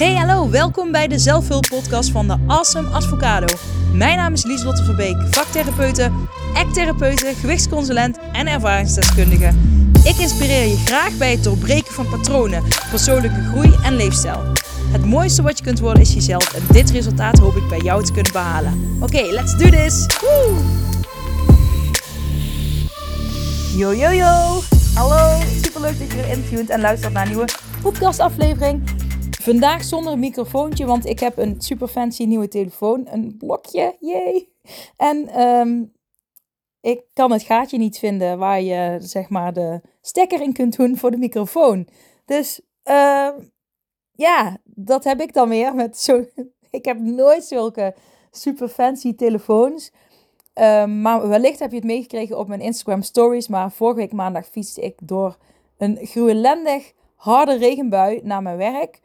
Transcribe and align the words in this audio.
Hey, 0.00 0.14
hallo, 0.14 0.50
welkom 0.50 0.92
bij 0.92 1.08
de 1.08 1.18
zelfhulppodcast 1.18 2.10
van 2.10 2.26
de 2.26 2.36
Awesome 2.46 2.88
Advocado. 2.88 3.46
Mijn 3.92 4.16
naam 4.16 4.32
is 4.32 4.44
Lieslotte 4.44 4.84
Verbeek, 4.84 5.16
vaktherapeute, 5.30 6.10
ecktherapeute, 6.54 7.32
gewichtsconsulent 7.40 8.18
en 8.32 8.46
ervaringsdeskundige. 8.46 9.54
Ik 10.04 10.16
inspireer 10.16 10.66
je 10.66 10.76
graag 10.76 11.16
bij 11.16 11.30
het 11.30 11.44
doorbreken 11.44 11.92
van 11.92 12.08
patronen, 12.08 12.62
persoonlijke 12.90 13.40
groei 13.40 13.74
en 13.82 13.96
leefstijl. 13.96 14.42
Het 14.92 15.04
mooiste 15.04 15.42
wat 15.42 15.58
je 15.58 15.64
kunt 15.64 15.80
worden 15.80 16.02
is 16.02 16.14
jezelf 16.14 16.54
en 16.54 16.62
dit 16.72 16.90
resultaat 16.90 17.38
hoop 17.38 17.56
ik 17.56 17.68
bij 17.68 17.80
jou 17.80 18.04
te 18.04 18.12
kunnen 18.12 18.32
behalen. 18.32 18.96
Oké, 19.00 19.22
let's 19.22 19.56
do 19.56 19.68
this! 19.68 20.06
Woo! 20.20 20.56
Yo, 23.76 23.94
yo, 23.94 24.10
yo! 24.10 24.62
Hallo, 24.94 25.40
superleuk 25.62 25.98
dat 25.98 26.10
je 26.10 26.16
weer 26.16 26.30
intuned 26.30 26.70
en 26.70 26.80
luistert 26.80 27.12
naar 27.12 27.22
een 27.22 27.28
nieuwe 27.28 27.48
podcastaflevering. 27.82 28.99
Vandaag 29.40 29.84
zonder 29.84 30.18
microfoontje, 30.18 30.86
want 30.86 31.06
ik 31.06 31.20
heb 31.20 31.38
een 31.38 31.60
super 31.60 31.88
fancy 31.88 32.24
nieuwe 32.24 32.48
telefoon. 32.48 33.06
Een 33.10 33.36
blokje, 33.38 33.96
jee. 34.00 34.52
En 34.96 35.28
ehm, 35.28 35.84
ik 36.80 37.02
kan 37.12 37.32
het 37.32 37.42
gaatje 37.42 37.78
niet 37.78 37.98
vinden 37.98 38.38
waar 38.38 38.62
je 38.62 38.96
zeg 39.00 39.28
maar 39.28 39.52
de 39.52 39.80
stekker 40.00 40.40
in 40.40 40.52
kunt 40.52 40.76
doen 40.76 40.96
voor 40.96 41.10
de 41.10 41.16
microfoon. 41.16 41.88
Dus 42.24 42.60
uh, 42.84 43.28
ja, 44.12 44.56
dat 44.64 45.04
heb 45.04 45.20
ik 45.20 45.32
dan 45.32 45.48
weer 45.48 45.74
met 45.74 45.98
zo. 45.98 46.24
Ik 46.70 46.84
heb 46.84 46.98
nooit 46.98 47.44
zulke 47.44 47.94
super 48.30 48.68
fancy 48.68 49.14
telefoons. 49.14 49.90
Uh, 50.54 50.84
maar 50.86 51.28
wellicht 51.28 51.58
heb 51.58 51.70
je 51.70 51.76
het 51.76 51.84
meegekregen 51.84 52.38
op 52.38 52.48
mijn 52.48 52.60
Instagram 52.60 53.02
stories. 53.02 53.48
Maar 53.48 53.72
vorige 53.72 53.98
week 53.98 54.12
maandag 54.12 54.46
fietste 54.46 54.80
ik 54.80 54.94
door 55.02 55.36
een 55.78 55.98
gruwelendig 56.02 56.92
harde 57.14 57.56
regenbui 57.56 58.20
naar 58.22 58.42
mijn 58.42 58.56
werk. 58.56 59.00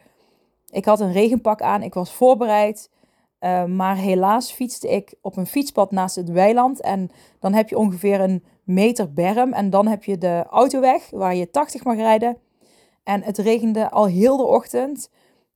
Ik 0.75 0.85
had 0.85 0.99
een 0.99 1.11
regenpak 1.11 1.61
aan, 1.61 1.83
ik 1.83 1.93
was 1.93 2.11
voorbereid. 2.11 2.89
Uh, 3.39 3.65
maar 3.65 3.95
helaas 3.95 4.51
fietste 4.51 4.89
ik 4.89 5.13
op 5.21 5.37
een 5.37 5.45
fietspad 5.45 5.91
naast 5.91 6.15
het 6.15 6.31
weiland. 6.31 6.81
En 6.81 7.11
dan 7.39 7.53
heb 7.53 7.69
je 7.69 7.77
ongeveer 7.77 8.21
een 8.21 8.43
meter 8.63 9.13
berm. 9.13 9.53
En 9.53 9.69
dan 9.69 9.87
heb 9.87 10.03
je 10.03 10.17
de 10.17 10.43
autoweg 10.49 11.09
waar 11.09 11.35
je 11.35 11.51
80 11.51 11.83
mag 11.83 11.95
rijden. 11.95 12.37
En 13.03 13.23
het 13.23 13.37
regende 13.37 13.89
al 13.89 14.05
heel 14.05 14.37
de 14.37 14.43
ochtend. 14.43 15.09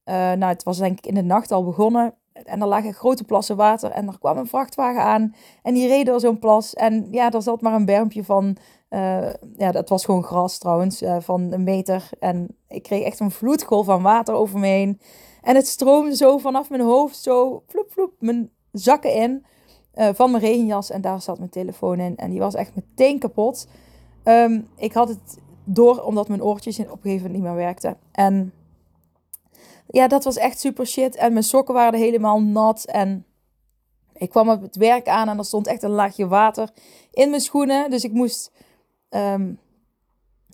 Uh, 0.06 0.16
nou, 0.16 0.45
het 0.45 0.64
was 0.64 0.78
denk 0.78 0.98
ik 0.98 1.08
in 1.08 1.14
de 1.14 1.23
nacht 1.23 1.52
al 1.52 1.64
begonnen. 1.64 2.14
En 2.33 2.61
er 2.61 2.67
lagen 2.67 2.94
grote 2.94 3.23
plassen 3.23 3.56
water. 3.56 3.92
En 3.92 4.08
er 4.08 4.20
kwam 4.20 4.38
een 4.38 4.48
vrachtwagen 4.48 5.02
aan. 5.02 5.36
En 5.64 5.73
die 5.73 5.88
reed 5.88 6.06
door 6.06 6.20
zo'n 6.20 6.39
plas. 6.39 6.73
En 6.73 7.08
ja, 7.11 7.31
er 7.31 7.42
zat 7.42 7.61
maar 7.61 7.73
een 7.73 7.86
bermpje 7.86 8.23
van. 8.23 8.58
Uh, 8.90 9.34
ja, 9.58 9.72
dat 9.72 9.90
was 9.90 10.06
gewoon 10.06 10.23
gras 10.23 10.58
trouwens. 10.58 11.02
Uh, 11.02 11.18
van 11.20 11.52
een 11.52 11.64
meter. 11.64 12.09
En 12.20 12.58
ik 12.68 12.84
kreeg 12.84 13.04
echt 13.04 13.20
een 13.20 13.32
vloedgolf 13.32 13.86
van 13.86 14.02
water 14.02 14.34
over 14.34 14.59
me 14.59 14.68
heen. 14.68 15.00
En 15.42 15.56
het 15.56 15.68
stroomde 15.68 16.16
zo 16.16 16.38
vanaf 16.38 16.70
mijn 16.70 16.82
hoofd. 16.82 17.17
Zo 17.17 17.64
vloep, 17.67 17.92
vloep. 17.92 18.14
Mijn 18.20 18.52
zakken 18.72 19.14
in. 19.14 19.45
Uh, 19.95 20.10
van 20.14 20.32
mijn 20.32 20.44
regenjas. 20.44 20.90
En 20.90 21.02
daar 21.02 21.22
zat 21.22 21.38
mijn 21.38 21.50
telefoon 21.50 22.00
in. 22.00 22.17
En 22.17 22.30
die 22.30 22.40
was 22.40 22.56
echt 22.56 22.76
meteen 22.76 23.20
kapot. 23.20 23.67
Um, 24.23 24.67
ik 24.76 24.94
had 24.94 25.08
het 25.08 25.38
door 25.64 26.04
omdat 26.04 26.28
mijn 26.28 26.44
oortjes 26.44 26.80
op 26.80 26.86
een 26.86 26.98
gegeven 27.02 27.16
moment 27.16 27.34
niet 27.34 27.44
meer 27.44 27.56
werkten. 27.56 27.98
En 28.12 28.54
ja, 29.88 30.08
dat 30.08 30.23
was 30.23 30.38
echt 30.38 30.60
super 30.60 30.88
shit. 30.88 31.16
En 31.16 31.32
mijn 31.32 31.44
sokken 31.44 31.73
waren 31.73 32.00
helemaal 32.00 32.42
nat. 32.42 32.86
En 32.86 33.26
ik 34.14 34.30
kwam 34.30 34.50
op 34.50 34.62
het 34.62 34.76
werk 34.76 35.08
aan 35.08 35.30
en 35.30 35.38
er 35.38 35.45
stond 35.45 35.67
echt 35.67 35.84
een 35.84 35.90
laagje 35.90 36.28
water 36.28 36.70
in 37.12 37.30
mijn 37.30 37.42
schoenen. 37.42 37.90
Dus 37.90 38.04
ik 38.04 38.12
moest 38.12 38.52
um, 39.10 39.60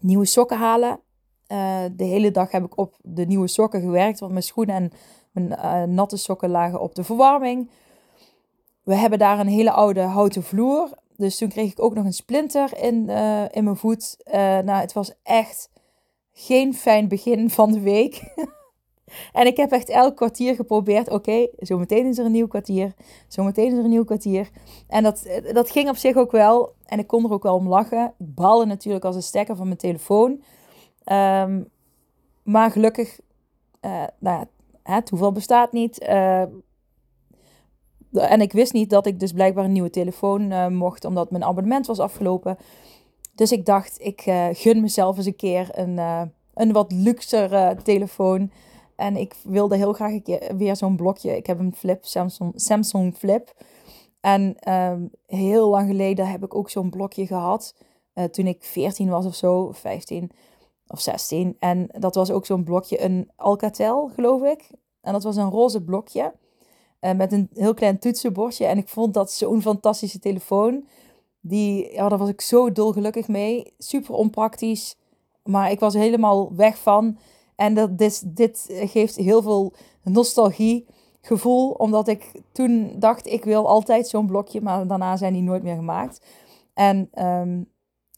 nieuwe 0.01 0.25
sokken 0.25 0.57
halen. 0.57 0.99
Uh, 1.47 1.83
de 1.91 2.03
hele 2.03 2.31
dag 2.31 2.51
heb 2.51 2.63
ik 2.63 2.77
op 2.77 2.95
de 3.01 3.25
nieuwe 3.25 3.47
sokken 3.47 3.81
gewerkt. 3.81 4.19
Want 4.19 4.31
mijn 4.31 4.43
schoenen 4.43 4.75
en 4.75 4.91
mijn 5.31 5.47
uh, 5.47 5.83
natte 5.83 6.17
sokken 6.17 6.49
lagen 6.49 6.81
op 6.81 6.95
de 6.95 7.03
verwarming. 7.03 7.69
We 8.83 8.95
hebben 8.95 9.19
daar 9.19 9.39
een 9.39 9.47
hele 9.47 9.71
oude 9.71 10.01
houten 10.01 10.43
vloer. 10.43 10.89
Dus 11.17 11.37
toen 11.37 11.49
kreeg 11.49 11.71
ik 11.71 11.81
ook 11.81 11.93
nog 11.93 12.05
een 12.05 12.13
splinter 12.13 12.77
in, 12.77 13.09
uh, 13.09 13.43
in 13.51 13.63
mijn 13.63 13.75
voet. 13.75 14.17
nou, 14.31 14.71
het 14.71 14.93
was 14.93 15.13
echt 15.23 15.69
geen 16.33 16.73
fijn 16.73 17.07
begin 17.07 17.49
van 17.49 17.71
de 17.71 17.79
week. 17.79 18.21
En 19.33 19.45
ik 19.45 19.57
heb 19.57 19.71
echt 19.71 19.89
elk 19.89 20.15
kwartier 20.15 20.55
geprobeerd. 20.55 21.05
Oké, 21.05 21.15
okay, 21.15 21.49
zometeen 21.57 22.05
is 22.05 22.17
er 22.17 22.25
een 22.25 22.31
nieuw 22.31 22.47
kwartier. 22.47 22.93
Zometeen 23.27 23.71
is 23.71 23.77
er 23.77 23.83
een 23.83 23.89
nieuw 23.89 24.03
kwartier. 24.03 24.49
En 24.87 25.03
dat, 25.03 25.27
dat 25.53 25.69
ging 25.69 25.89
op 25.89 25.95
zich 25.95 26.15
ook 26.15 26.31
wel. 26.31 26.73
En 26.85 26.99
ik 26.99 27.07
kon 27.07 27.25
er 27.25 27.31
ook 27.31 27.43
wel 27.43 27.55
om 27.55 27.67
lachen. 27.67 28.13
Ik 28.17 28.35
balde 28.35 28.65
natuurlijk 28.65 29.05
als 29.05 29.15
een 29.15 29.21
stekker 29.21 29.55
van 29.55 29.65
mijn 29.65 29.77
telefoon. 29.77 30.43
Um, 31.11 31.69
maar 32.43 32.71
gelukkig, 32.71 33.19
uh, 33.81 33.91
nou 34.19 34.39
ja, 34.39 34.47
hè, 34.83 35.01
toeval 35.01 35.31
bestaat 35.31 35.71
niet. 35.71 36.01
Uh, 36.01 36.41
en 38.11 38.41
ik 38.41 38.51
wist 38.51 38.73
niet 38.73 38.89
dat 38.89 39.05
ik 39.05 39.19
dus 39.19 39.31
blijkbaar 39.31 39.65
een 39.65 39.71
nieuwe 39.71 39.89
telefoon 39.89 40.51
uh, 40.51 40.67
mocht, 40.67 41.05
omdat 41.05 41.31
mijn 41.31 41.43
abonnement 41.43 41.87
was 41.87 41.99
afgelopen. 41.99 42.57
Dus 43.35 43.51
ik 43.51 43.65
dacht, 43.65 44.01
ik 44.01 44.21
gun 44.51 44.81
mezelf 44.81 45.17
eens 45.17 45.25
een 45.25 45.35
keer 45.35 45.69
een, 45.71 45.97
een 46.53 46.71
wat 46.71 46.91
luxere 46.91 47.77
telefoon. 47.83 48.51
En 48.95 49.15
ik 49.15 49.35
wilde 49.43 49.75
heel 49.75 49.93
graag 49.93 50.11
een 50.11 50.23
keer 50.23 50.55
weer 50.57 50.75
zo'n 50.75 50.95
blokje. 50.95 51.37
Ik 51.37 51.45
heb 51.45 51.59
een 51.59 51.75
flip, 51.75 52.05
Samsung, 52.05 52.51
Samsung 52.55 53.15
Flip. 53.15 53.53
En 54.21 54.73
um, 54.73 55.11
heel 55.25 55.69
lang 55.69 55.87
geleden 55.87 56.27
heb 56.27 56.43
ik 56.43 56.55
ook 56.55 56.69
zo'n 56.69 56.89
blokje 56.89 57.27
gehad. 57.27 57.75
Uh, 58.13 58.23
toen 58.23 58.47
ik 58.47 58.63
14 58.63 59.09
was 59.09 59.25
of 59.25 59.35
zo, 59.35 59.71
15 59.71 60.31
of 60.87 60.99
16. 60.99 61.55
En 61.59 61.87
dat 61.99 62.15
was 62.15 62.31
ook 62.31 62.45
zo'n 62.45 62.63
blokje, 62.63 63.03
een 63.03 63.31
Alcatel, 63.35 64.11
geloof 64.15 64.43
ik. 64.43 64.69
En 65.01 65.13
dat 65.13 65.23
was 65.23 65.35
een 65.35 65.49
roze 65.49 65.83
blokje. 65.83 66.33
Uh, 67.01 67.11
met 67.11 67.31
een 67.31 67.49
heel 67.53 67.73
klein 67.73 67.99
toetsenbordje. 67.99 68.65
En 68.65 68.77
ik 68.77 68.87
vond 68.87 69.13
dat 69.13 69.31
zo'n 69.31 69.61
fantastische 69.61 70.19
telefoon. 70.19 70.87
Die, 71.41 71.93
ja, 71.93 72.09
daar 72.09 72.17
was 72.17 72.29
ik 72.29 72.41
zo 72.41 72.71
dolgelukkig 72.71 73.27
mee. 73.27 73.73
Super 73.77 74.13
onpraktisch. 74.13 74.97
Maar 75.43 75.71
ik 75.71 75.79
was 75.79 75.93
helemaal 75.93 76.55
weg 76.55 76.77
van. 76.77 77.17
En 77.55 77.73
dat, 77.73 77.97
dit, 78.25 78.65
geeft 78.69 79.15
heel 79.15 79.41
veel 79.41 79.73
nostalgie 80.03 80.85
gevoel, 81.21 81.71
omdat 81.71 82.07
ik 82.07 82.31
toen 82.51 82.95
dacht, 82.99 83.25
ik 83.25 83.43
wil 83.43 83.67
altijd 83.67 84.07
zo'n 84.07 84.27
blokje, 84.27 84.61
maar 84.61 84.87
daarna 84.87 85.17
zijn 85.17 85.33
die 85.33 85.41
nooit 85.41 85.63
meer 85.63 85.75
gemaakt. 85.75 86.25
En 86.73 87.09
um, 87.25 87.69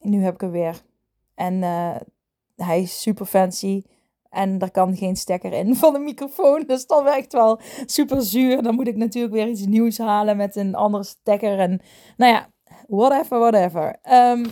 nu 0.01 0.23
heb 0.23 0.33
ik 0.33 0.41
hem 0.41 0.51
weer. 0.51 0.81
En 1.35 1.53
uh, 1.53 1.95
hij 2.55 2.81
is 2.81 3.01
super 3.01 3.25
fancy. 3.25 3.83
En 4.29 4.59
er 4.59 4.71
kan 4.71 4.95
geen 4.95 5.15
stekker 5.15 5.53
in 5.53 5.75
van 5.81 5.93
de 5.93 5.99
microfoon. 5.99 6.63
Dus 6.67 6.85
dat 6.87 7.03
werkt 7.03 7.33
wel 7.33 7.59
super 7.85 8.21
zuur. 8.21 8.63
Dan 8.63 8.75
moet 8.75 8.87
ik 8.87 8.95
natuurlijk 8.95 9.33
weer 9.33 9.47
iets 9.47 9.65
nieuws 9.65 9.97
halen 9.97 10.37
met 10.37 10.55
een 10.55 10.75
andere 10.75 11.03
stekker. 11.03 11.59
En 11.59 11.81
nou 12.17 12.33
ja, 12.33 12.49
whatever, 12.87 13.39
whatever. 13.39 13.99
Um, 14.11 14.45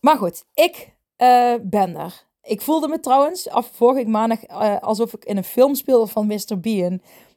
maar 0.00 0.16
goed, 0.16 0.44
ik 0.54 0.94
uh, 1.18 1.54
ben 1.62 1.96
er. 1.96 2.24
Ik 2.46 2.60
voelde 2.60 2.88
me 2.88 3.00
trouwens 3.00 3.48
af 3.48 3.70
vorige 3.72 4.08
maandag 4.08 4.48
uh, 4.50 4.78
alsof 4.80 5.14
ik 5.14 5.24
in 5.24 5.36
een 5.36 5.44
film 5.44 5.74
speelde 5.74 6.06
van 6.06 6.26
Mr. 6.26 6.60
Bean. 6.60 6.92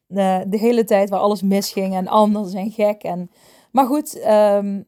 Uh, 0.08 0.42
de 0.47 0.58
hele 0.58 0.84
tijd 0.84 1.09
waar 1.09 1.20
alles 1.20 1.42
misging 1.42 1.96
en 1.96 2.08
anders 2.08 2.53
en 2.53 2.72
gek. 2.72 3.03
En... 3.03 3.31
Maar 3.72 3.86
goed, 3.86 4.25
um, 4.25 4.86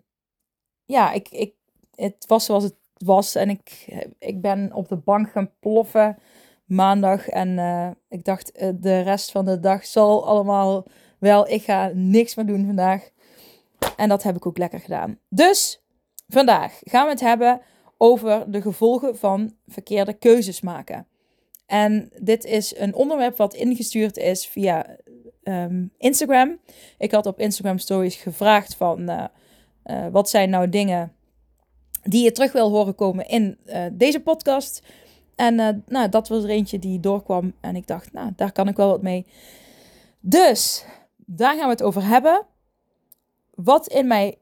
ja, 0.85 1.11
ik, 1.11 1.29
ik, 1.29 1.53
het 1.95 2.25
was 2.27 2.45
zoals 2.45 2.63
het 2.63 2.75
was. 2.97 3.35
En 3.35 3.49
ik, 3.49 3.87
ik 4.19 4.41
ben 4.41 4.73
op 4.73 4.87
de 4.87 4.97
bank 4.97 5.29
gaan 5.29 5.51
ploffen 5.59 6.17
maandag. 6.65 7.27
En 7.27 7.49
uh, 7.49 7.89
ik 8.09 8.23
dacht, 8.23 8.53
de 8.81 8.99
rest 8.99 9.31
van 9.31 9.45
de 9.45 9.59
dag 9.59 9.85
zal 9.85 10.25
allemaal 10.25 10.85
wel. 11.19 11.49
Ik 11.49 11.63
ga 11.63 11.91
niks 11.93 12.35
meer 12.35 12.45
doen 12.45 12.65
vandaag. 12.65 13.09
En 13.97 14.09
dat 14.09 14.23
heb 14.23 14.35
ik 14.35 14.45
ook 14.45 14.57
lekker 14.57 14.79
gedaan. 14.79 15.19
Dus 15.29 15.83
vandaag 16.27 16.79
gaan 16.83 17.05
we 17.05 17.11
het 17.11 17.19
hebben 17.19 17.61
over 18.03 18.51
de 18.51 18.61
gevolgen 18.61 19.17
van 19.17 19.53
verkeerde 19.67 20.13
keuzes 20.13 20.61
maken. 20.61 21.07
En 21.65 22.09
dit 22.19 22.45
is 22.45 22.77
een 22.77 22.95
onderwerp 22.95 23.37
wat 23.37 23.53
ingestuurd 23.53 24.17
is 24.17 24.47
via 24.47 24.97
um, 25.43 25.91
Instagram. 25.97 26.59
Ik 26.97 27.11
had 27.11 27.25
op 27.25 27.39
Instagram 27.39 27.77
Stories 27.77 28.15
gevraagd 28.15 28.75
van 28.75 29.09
uh, 29.09 29.23
uh, 29.85 30.07
wat 30.11 30.29
zijn 30.29 30.49
nou 30.49 30.69
dingen 30.69 31.13
die 32.03 32.23
je 32.23 32.31
terug 32.31 32.51
wil 32.51 32.69
horen 32.69 32.95
komen 32.95 33.27
in 33.27 33.57
uh, 33.65 33.85
deze 33.91 34.19
podcast. 34.19 34.83
En 35.35 35.83
nou, 35.87 36.09
dat 36.09 36.27
was 36.27 36.43
er 36.43 36.49
eentje 36.49 36.79
die 36.79 36.99
doorkwam 36.99 37.53
en 37.59 37.75
ik 37.75 37.87
dacht, 37.87 38.13
nou, 38.13 38.31
daar 38.35 38.51
kan 38.51 38.67
ik 38.67 38.75
wel 38.75 38.89
wat 38.89 39.01
mee. 39.01 39.25
Dus, 40.19 40.85
daar 41.17 41.55
gaan 41.55 41.65
we 41.65 41.71
het 41.71 41.83
over 41.83 42.05
hebben. 42.07 42.45
Wat 43.55 43.87
in 43.87 44.07
mij, 44.07 44.37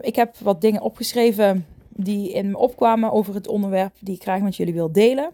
ik 0.00 0.16
heb 0.16 0.36
wat 0.36 0.60
dingen 0.60 0.82
opgeschreven 0.82 1.66
die 1.90 2.32
in 2.32 2.50
me 2.50 2.58
opkwamen 2.58 3.12
over 3.12 3.34
het 3.34 3.48
onderwerp 3.48 3.94
die 4.00 4.14
ik 4.14 4.22
graag 4.22 4.40
met 4.40 4.56
jullie 4.56 4.74
wil 4.74 4.92
delen. 4.92 5.32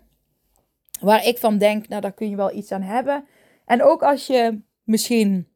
Waar 1.00 1.26
ik 1.26 1.38
van 1.38 1.58
denk, 1.58 1.88
nou 1.88 2.00
daar 2.00 2.12
kun 2.12 2.30
je 2.30 2.36
wel 2.36 2.54
iets 2.54 2.72
aan 2.72 2.82
hebben. 2.82 3.24
En 3.64 3.82
ook 3.82 4.02
als 4.02 4.26
je 4.26 4.60
misschien 4.82 5.48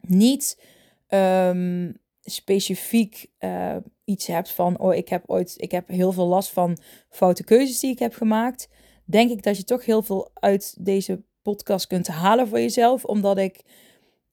niet 0.00 0.62
um, 1.08 2.00
specifiek 2.20 3.26
uh, 3.38 3.76
iets 4.04 4.26
hebt 4.26 4.50
van, 4.50 4.78
oh 4.78 4.94
ik 4.94 5.08
heb 5.08 5.22
ooit, 5.26 5.54
ik 5.56 5.70
heb 5.70 5.88
heel 5.88 6.12
veel 6.12 6.26
last 6.26 6.50
van 6.50 6.78
foute 7.08 7.44
keuzes 7.44 7.80
die 7.80 7.90
ik 7.90 7.98
heb 7.98 8.14
gemaakt. 8.14 8.68
denk 9.04 9.30
ik 9.30 9.42
dat 9.42 9.56
je 9.56 9.64
toch 9.64 9.84
heel 9.84 10.02
veel 10.02 10.30
uit 10.34 10.76
deze 10.84 11.22
podcast 11.42 11.86
kunt 11.86 12.06
halen 12.06 12.48
voor 12.48 12.60
jezelf. 12.60 13.04
Omdat 13.04 13.38
ik 13.38 13.62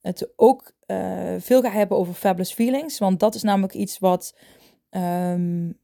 het 0.00 0.32
ook 0.36 0.72
uh, 0.86 1.34
veel 1.38 1.60
ga 1.62 1.70
hebben 1.70 1.96
over 1.96 2.14
fabulous 2.14 2.52
feelings. 2.52 2.98
Want 2.98 3.20
dat 3.20 3.34
is 3.34 3.42
namelijk 3.42 3.74
iets 3.74 3.98
wat 3.98 4.34
um, 4.90 5.78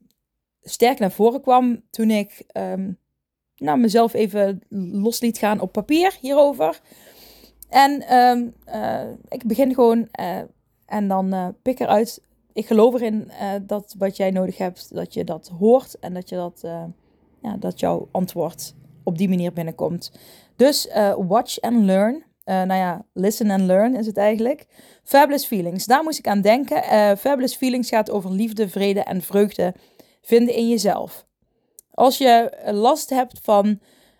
sterk 0.61 0.99
naar 0.99 1.11
voren 1.11 1.41
kwam 1.41 1.83
toen 1.89 2.09
ik 2.09 2.43
um, 2.53 2.97
nou, 3.55 3.79
mezelf 3.79 4.13
even 4.13 4.61
los 4.69 5.19
liet 5.19 5.37
gaan 5.37 5.59
op 5.59 5.71
papier 5.71 6.17
hierover. 6.21 6.81
En 7.69 8.15
um, 8.15 8.53
uh, 8.67 9.09
ik 9.27 9.45
begin 9.45 9.73
gewoon 9.73 10.07
uh, 10.19 10.41
en 10.85 11.07
dan 11.07 11.33
uh, 11.33 11.47
pik 11.61 11.79
eruit. 11.79 12.21
Ik 12.53 12.67
geloof 12.67 12.93
erin 12.93 13.31
dat 13.67 13.95
wat 13.97 14.17
jij 14.17 14.31
nodig 14.31 14.57
hebt, 14.57 14.95
dat 14.95 15.13
je 15.13 15.23
dat 15.23 15.47
hoort 15.47 15.99
en 15.99 16.13
dat, 16.13 16.29
je 16.29 16.35
dat, 16.35 16.61
ja, 17.41 17.57
dat 17.59 17.79
jouw 17.79 18.07
antwoord 18.11 18.75
op 19.03 19.17
die 19.17 19.29
manier 19.29 19.53
binnenkomt. 19.53 20.11
Dus 20.55 20.87
watch 21.17 21.59
and 21.61 21.83
learn. 21.83 22.23
Nou 22.47 22.73
ja, 22.73 23.05
listen 23.13 23.49
and 23.49 23.61
learn 23.61 23.95
is 23.95 24.05
het 24.05 24.17
eigenlijk. 24.17 24.65
Fabulous 25.03 25.45
Feelings, 25.45 25.85
daar 25.85 26.03
moest 26.03 26.19
ik 26.19 26.27
aan 26.27 26.41
denken. 26.41 26.83
Fabulous 27.17 27.55
Feelings 27.55 27.89
gaat 27.89 28.11
over 28.11 28.31
liefde, 28.31 28.69
vrede 28.69 28.99
en 28.99 29.21
vreugde 29.21 29.73
vinden 30.21 30.55
in 30.55 30.69
jezelf. 30.69 31.25
Als 31.91 32.17
je 32.17 32.57
last 32.71 33.09
hebt 33.09 33.39
van 33.41 33.79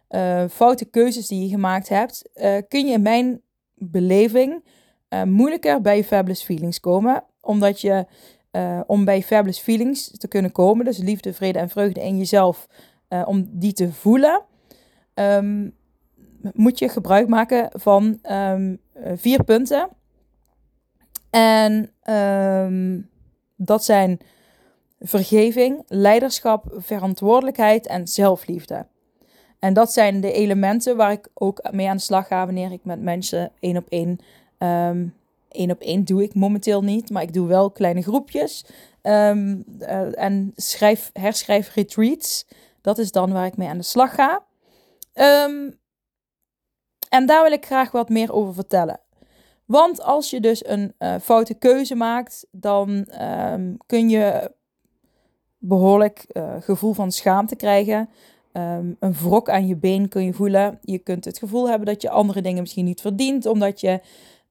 uh, 0.10 0.44
foute 0.50 0.86
keuzes 0.86 1.28
die 1.28 1.42
je 1.44 1.50
gemaakt 1.50 1.90
hebt, 1.90 2.30
kun 2.68 2.88
je 2.88 2.94
in 2.94 3.02
mijn 3.02 3.42
beleving 3.74 4.64
moeilijker 5.26 5.82
bij 5.82 6.04
fabulous 6.04 6.44
feelings 6.44 6.80
komen. 6.80 7.24
Omdat 7.42 7.82
je, 7.82 8.06
om 8.88 9.06
bij 9.06 9.24
fabulous 9.24 9.60
feelings 9.60 10.18
te 10.18 10.28
kunnen 10.28 10.52
komen, 10.52 10.86
dus 10.86 10.98
liefde, 10.98 11.34
vrede 11.34 11.60
en 11.60 11.70
vreugde 11.70 12.02
in 12.04 12.18
jezelf, 12.18 12.68
om 13.26 13.48
die 13.52 13.74
te 13.74 13.94
voelen, 13.94 14.44
um, 15.14 15.76
moet 16.54 16.80
je 16.80 16.90
gebruik 16.90 17.28
maken 17.28 17.70
van 17.74 18.20
um, 18.32 18.80
vier 19.16 19.44
punten. 19.44 19.90
En 21.30 21.92
um, 22.14 23.10
dat 23.56 23.84
zijn 23.84 24.20
vergeving, 25.00 25.84
leiderschap, 25.88 26.66
verantwoordelijkheid 26.76 27.88
en 27.88 28.08
zelfliefde. 28.08 28.86
En 29.60 29.74
dat 29.74 29.94
zijn 29.94 30.22
de 30.22 30.32
elementen 30.32 30.98
waar 30.98 31.12
ik 31.12 31.28
ook 31.34 31.72
mee 31.72 31.90
aan 31.90 31.96
de 31.96 32.02
slag 32.02 32.28
ga 32.28 32.46
wanneer 32.46 32.72
ik 32.72 32.84
met 32.84 33.02
mensen 33.02 33.52
één 33.60 33.78
op 33.78 33.86
één. 33.90 34.20
Um, 34.58 35.16
één 35.50 35.72
op 35.72 35.82
één 35.82 36.04
doe 36.04 36.24
ik 36.24 36.34
momenteel 36.34 36.84
niet, 36.84 37.10
maar 37.10 37.22
ik 37.22 37.34
doe 37.34 37.48
wel 37.48 37.72
kleine 37.72 38.02
groepjes. 38.02 38.66
Uh, 39.04 40.20
en 40.20 40.54
schrijf, 40.56 41.10
herschrijf 41.14 41.74
retreats. 41.74 42.48
Dat 42.82 42.98
is 42.98 43.12
dan 43.12 43.32
waar 43.32 43.46
ik 43.46 43.58
mee 43.58 43.68
aan 43.68 43.78
de 43.78 43.84
slag 43.84 44.16
ga. 44.16 44.44
Um, 45.46 45.78
en 47.10 47.26
daar 47.26 47.44
wil 47.44 47.52
ik 47.52 47.66
graag 47.66 47.92
wat 47.92 48.10
meer 48.10 48.34
over 48.34 48.54
vertellen. 48.54 49.00
Want 49.66 50.02
als 50.02 50.30
je 50.30 50.40
dus 50.40 50.68
een 50.68 50.94
uh, 51.00 51.16
foute 51.22 51.54
keuze 51.54 51.96
maakt, 51.96 52.48
dan 52.52 53.08
kun 53.86 54.10
je 54.10 54.52
behoorlijk 55.58 56.26
uh, 56.32 56.54
gevoel 56.60 56.94
van 56.94 57.12
schaamte 57.12 57.56
krijgen. 57.56 58.10
Um, 58.54 58.96
een 59.00 59.14
wrok 59.14 59.50
aan 59.50 59.68
je 59.68 59.76
been 59.76 60.08
kun 60.10 60.24
je 60.24 60.34
voelen. 60.34 60.80
Je 60.82 60.98
kunt 60.98 61.26
het 61.26 61.38
gevoel 61.38 61.70
hebben 61.70 61.88
dat 61.88 62.02
je 62.02 62.10
andere 62.10 62.42
dingen 62.42 62.62
misschien 62.62 62.86
niet 62.86 63.02
verdient, 63.02 63.46
omdat 63.46 63.82
je 63.82 64.02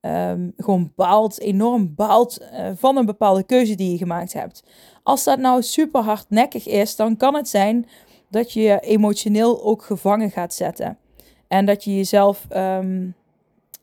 um, 0.00 0.52
gewoon 0.56 0.92
baalt, 0.96 1.40
enorm 1.40 1.94
baalt 1.94 2.40
uh, 2.40 2.70
van 2.74 2.96
een 2.96 3.06
bepaalde 3.06 3.42
keuze 3.42 3.74
die 3.74 3.90
je 3.90 3.96
gemaakt 3.96 4.32
hebt. 4.32 4.62
Als 5.02 5.24
dat 5.24 5.38
nou 5.38 5.62
super 5.62 6.00
hardnekkig 6.00 6.66
is, 6.66 6.96
dan 6.96 7.16
kan 7.16 7.34
het 7.34 7.48
zijn 7.48 7.86
dat 8.30 8.52
je 8.52 8.60
je 8.60 8.80
emotioneel 8.80 9.64
ook 9.64 9.82
gevangen 9.82 10.30
gaat 10.30 10.54
zetten. 10.54 10.98
En 11.48 11.66
dat 11.66 11.84
je 11.84 11.96
jezelf 11.96 12.46
um, 12.56 13.14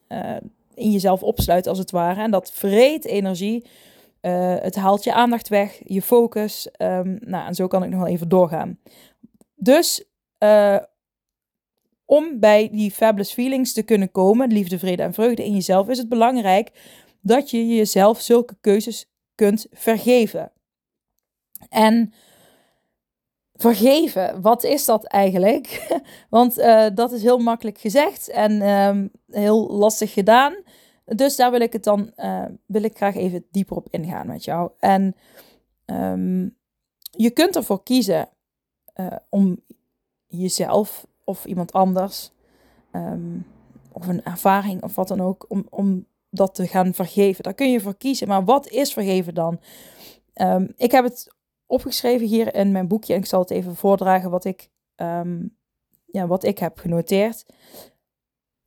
uh, 0.09 0.37
in 0.73 0.91
jezelf 0.91 1.23
opsluit, 1.23 1.67
als 1.67 1.77
het 1.77 1.91
ware. 1.91 2.21
En 2.21 2.31
dat 2.31 2.51
vreet 2.51 3.05
energie. 3.05 3.65
Uh, 4.21 4.55
het 4.59 4.75
haalt 4.75 5.03
je 5.03 5.13
aandacht 5.13 5.47
weg, 5.47 5.81
je 5.83 6.01
focus. 6.01 6.67
Um, 6.77 7.17
nou, 7.21 7.47
en 7.47 7.55
zo 7.55 7.67
kan 7.67 7.83
ik 7.83 7.89
nog 7.89 7.99
wel 7.99 8.09
even 8.09 8.29
doorgaan. 8.29 8.79
Dus 9.55 10.05
uh, 10.39 10.77
om 12.05 12.39
bij 12.39 12.69
die 12.69 12.91
fabulous 12.91 13.33
feelings 13.33 13.73
te 13.73 13.83
kunnen 13.83 14.11
komen, 14.11 14.51
liefde, 14.51 14.79
vrede 14.79 15.03
en 15.03 15.13
vreugde 15.13 15.45
in 15.45 15.53
jezelf, 15.53 15.89
is 15.89 15.97
het 15.97 16.09
belangrijk 16.09 16.71
dat 17.21 17.49
je 17.49 17.67
jezelf 17.67 18.21
zulke 18.21 18.55
keuzes 18.61 19.11
kunt 19.35 19.67
vergeven. 19.71 20.51
En 21.69 22.13
vergeven, 23.55 24.41
wat 24.41 24.63
is 24.63 24.85
dat 24.85 25.03
eigenlijk? 25.03 25.87
Want 26.29 26.59
uh, 26.59 26.85
dat 26.93 27.11
is 27.11 27.21
heel 27.21 27.37
makkelijk 27.37 27.77
gezegd 27.77 28.29
en 28.29 28.69
um, 28.69 29.11
heel 29.29 29.67
lastig 29.71 30.13
gedaan. 30.13 30.55
Dus 31.05 31.35
daar 31.35 31.51
wil 31.51 31.59
ik 31.59 31.73
het 31.73 31.83
dan 31.83 32.11
uh, 32.17 32.45
wil 32.65 32.83
ik 32.83 32.97
graag 32.97 33.15
even 33.15 33.45
dieper 33.51 33.75
op 33.75 33.87
ingaan 33.89 34.27
met 34.27 34.43
jou. 34.43 34.71
En 34.79 35.15
um, 35.85 36.55
je 37.11 37.29
kunt 37.29 37.55
ervoor 37.55 37.83
kiezen 37.83 38.29
uh, 38.95 39.07
om 39.29 39.59
jezelf 40.27 41.07
of 41.23 41.45
iemand 41.45 41.73
anders, 41.73 42.31
um, 42.91 43.45
of 43.91 44.07
een 44.07 44.23
ervaring 44.23 44.83
of 44.83 44.95
wat 44.95 45.07
dan 45.07 45.21
ook, 45.21 45.45
om, 45.47 45.67
om 45.69 46.05
dat 46.29 46.55
te 46.55 46.67
gaan 46.67 46.93
vergeven. 46.93 47.43
Daar 47.43 47.53
kun 47.53 47.71
je 47.71 47.79
voor 47.79 47.97
kiezen. 47.97 48.27
Maar 48.27 48.45
wat 48.45 48.67
is 48.67 48.93
vergeven 48.93 49.33
dan? 49.33 49.59
Ik 50.77 50.91
heb 50.91 51.03
het 51.03 51.32
opgeschreven 51.65 52.27
hier 52.27 52.55
in 52.55 52.71
mijn 52.71 52.87
boekje 52.87 53.13
en 53.13 53.19
ik 53.19 53.25
zal 53.25 53.39
het 53.39 53.51
even 53.51 53.75
voordragen 53.75 54.29
wat 54.29 54.45
ik, 54.45 54.69
um, 54.95 55.57
ja, 56.05 56.27
wat 56.27 56.43
ik 56.43 56.59
heb 56.59 56.77
genoteerd. 56.77 57.45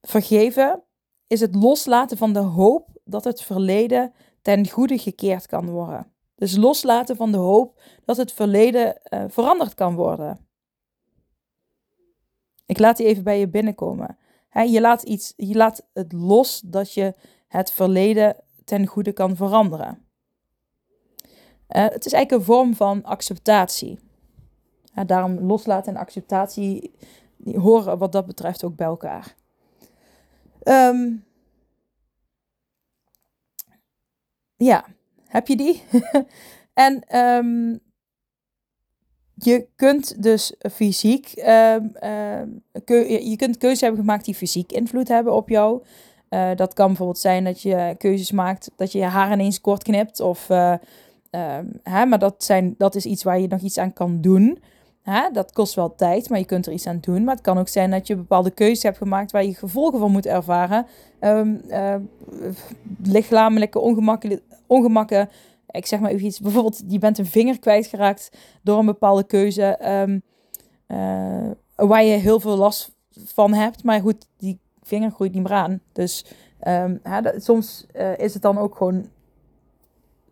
Vergeven 0.00 0.82
is 1.26 1.40
het 1.40 1.54
loslaten 1.54 2.16
van 2.16 2.32
de 2.32 2.38
hoop 2.38 2.88
dat 3.04 3.24
het 3.24 3.42
verleden 3.42 4.12
ten 4.42 4.68
goede 4.68 4.98
gekeerd 4.98 5.46
kan 5.46 5.70
worden. 5.70 6.12
Dus 6.34 6.56
loslaten 6.56 7.16
van 7.16 7.32
de 7.32 7.38
hoop 7.38 7.80
dat 8.04 8.16
het 8.16 8.32
verleden 8.32 9.00
uh, 9.08 9.24
veranderd 9.28 9.74
kan 9.74 9.94
worden. 9.94 10.48
Ik 12.66 12.78
laat 12.78 12.96
die 12.96 13.06
even 13.06 13.24
bij 13.24 13.38
je 13.38 13.48
binnenkomen. 13.48 14.18
je, 14.50 14.80
laat 14.80 15.02
iets, 15.02 15.32
je 15.36 15.54
laat 15.54 15.88
het 15.92 16.12
los 16.12 16.60
dat 16.60 16.92
je 16.92 17.14
het 17.48 17.72
verleden 17.72 18.36
ten 18.64 18.86
goede 18.86 19.12
kan 19.12 19.36
veranderen. 19.36 20.05
Uh, 21.68 21.82
het 21.82 22.06
is 22.06 22.12
eigenlijk 22.12 22.30
een 22.30 22.54
vorm 22.54 22.74
van 22.74 23.04
acceptatie. 23.04 23.98
daarom 25.06 25.38
loslaten 25.40 25.94
en 25.94 26.00
acceptatie 26.00 26.94
horen 27.44 27.98
wat 27.98 28.12
dat 28.12 28.26
betreft 28.26 28.64
ook 28.64 28.76
bij 28.76 28.86
elkaar. 28.86 29.34
Um, 30.64 31.24
ja, 34.56 34.84
heb 35.24 35.48
je 35.48 35.56
die? 35.56 35.82
en 36.86 37.18
um, 37.18 37.80
je 39.34 39.66
kunt 39.76 40.22
dus 40.22 40.54
fysiek, 40.72 41.32
uh, 41.36 41.76
je 43.30 43.34
kunt 43.36 43.56
keuzes 43.58 43.80
hebben 43.80 44.00
gemaakt 44.00 44.24
die 44.24 44.34
fysiek 44.34 44.72
invloed 44.72 45.08
hebben 45.08 45.34
op 45.34 45.48
jou. 45.48 45.82
Uh, 46.30 46.50
dat 46.54 46.74
kan 46.74 46.86
bijvoorbeeld 46.86 47.18
zijn 47.18 47.44
dat 47.44 47.62
je 47.62 47.94
keuzes 47.98 48.30
maakt 48.30 48.70
dat 48.76 48.92
je 48.92 48.98
je 48.98 49.04
haar 49.04 49.32
ineens 49.32 49.60
kort 49.60 49.82
knipt. 49.82 50.20
Of, 50.20 50.48
uh, 50.48 50.74
hè, 51.82 52.06
maar 52.06 52.18
dat, 52.18 52.44
zijn, 52.44 52.74
dat 52.78 52.94
is 52.94 53.04
iets 53.04 53.22
waar 53.22 53.40
je 53.40 53.48
nog 53.48 53.60
iets 53.60 53.78
aan 53.78 53.92
kan 53.92 54.20
doen. 54.20 54.58
Hè? 55.02 55.30
Dat 55.32 55.52
kost 55.52 55.74
wel 55.74 55.94
tijd, 55.94 56.28
maar 56.28 56.38
je 56.38 56.44
kunt 56.44 56.66
er 56.66 56.72
iets 56.72 56.86
aan 56.86 56.98
doen. 57.00 57.24
Maar 57.24 57.34
het 57.34 57.44
kan 57.44 57.58
ook 57.58 57.68
zijn 57.68 57.90
dat 57.90 58.06
je 58.06 58.16
bepaalde 58.16 58.50
keuzes 58.50 58.82
hebt 58.82 58.96
gemaakt 58.96 59.32
waar 59.32 59.44
je 59.44 59.54
gevolgen 59.54 59.98
van 59.98 60.10
moet 60.10 60.26
ervaren. 60.26 60.86
Um, 61.20 61.62
lichamelijke 63.02 63.78
ongemakken, 63.78 64.40
ongemakken 64.66 65.28
ik 65.76 65.86
zeg 65.86 66.00
maar 66.00 66.10
even 66.10 66.26
iets, 66.26 66.40
bijvoorbeeld 66.40 66.82
je 66.88 66.98
bent 66.98 67.18
een 67.18 67.26
vinger 67.26 67.58
kwijtgeraakt 67.58 68.30
door 68.62 68.78
een 68.78 68.86
bepaalde 68.86 69.24
keuze 69.24 69.78
um, 69.90 70.22
uh, 70.88 71.50
waar 71.74 72.04
je 72.04 72.16
heel 72.16 72.40
veel 72.40 72.56
last 72.56 72.94
van 73.24 73.54
hebt. 73.54 73.84
Maar 73.84 74.00
goed, 74.00 74.26
die 74.36 74.58
vinger 74.82 75.10
groeit 75.10 75.32
niet 75.32 75.42
meer 75.42 75.52
aan. 75.52 75.80
Dus 75.92 76.24
um, 76.66 77.00
hè, 77.02 77.20
dat, 77.20 77.44
soms 77.44 77.86
uh, 77.96 78.18
is 78.18 78.32
het 78.32 78.42
dan 78.42 78.58
ook 78.58 78.76
gewoon 78.76 79.08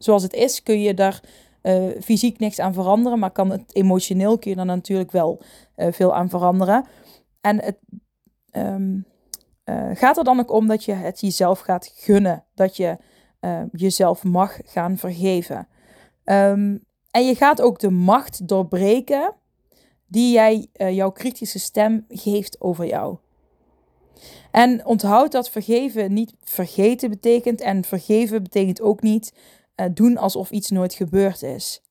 zoals 0.04 0.22
het 0.22 0.32
is. 0.32 0.62
Kun 0.62 0.80
je 0.80 0.94
daar 0.94 1.20
uh, 1.62 2.00
fysiek 2.00 2.38
niks 2.38 2.58
aan 2.58 2.74
veranderen, 2.74 3.18
maar 3.18 3.30
kan 3.30 3.50
het 3.50 3.74
emotioneel 3.74 4.38
kun 4.38 4.50
je 4.50 4.56
er 4.56 4.66
natuurlijk 4.66 5.10
wel 5.10 5.42
veel 5.76 6.14
aan 6.14 6.28
veranderen. 6.28 6.84
En 7.40 7.62
het 7.62 7.76
um, 8.52 9.06
gaat 9.94 10.16
er 10.16 10.24
dan 10.24 10.40
ook 10.40 10.50
om 10.50 10.66
dat 10.66 10.84
je 10.84 10.92
het 10.92 11.20
jezelf 11.20 11.60
gaat 11.60 11.92
gunnen. 11.94 12.44
Dat 12.54 12.76
je 12.76 12.96
jezelf 13.72 14.24
mag 14.24 14.58
gaan 14.64 14.96
vergeven. 14.96 15.68
Um, 16.24 16.84
en 17.10 17.26
je 17.26 17.34
gaat 17.34 17.60
ook 17.60 17.78
de 17.78 17.90
macht 17.90 18.48
doorbreken 18.48 19.34
die 20.06 20.32
jij, 20.32 20.66
jouw 20.72 21.10
kritische 21.10 21.58
stem 21.58 22.04
geeft 22.08 22.60
over 22.60 22.86
jou. 22.86 23.16
En 24.50 24.86
onthoud 24.86 25.32
dat 25.32 25.50
vergeven 25.50 26.12
niet 26.12 26.34
vergeten 26.42 27.10
betekent. 27.10 27.60
En 27.60 27.84
vergeven 27.84 28.42
betekent 28.42 28.80
ook 28.80 29.02
niet 29.02 29.32
uh, 29.76 29.86
doen 29.92 30.16
alsof 30.16 30.50
iets 30.50 30.70
nooit 30.70 30.94
gebeurd 30.94 31.42
is. 31.42 31.82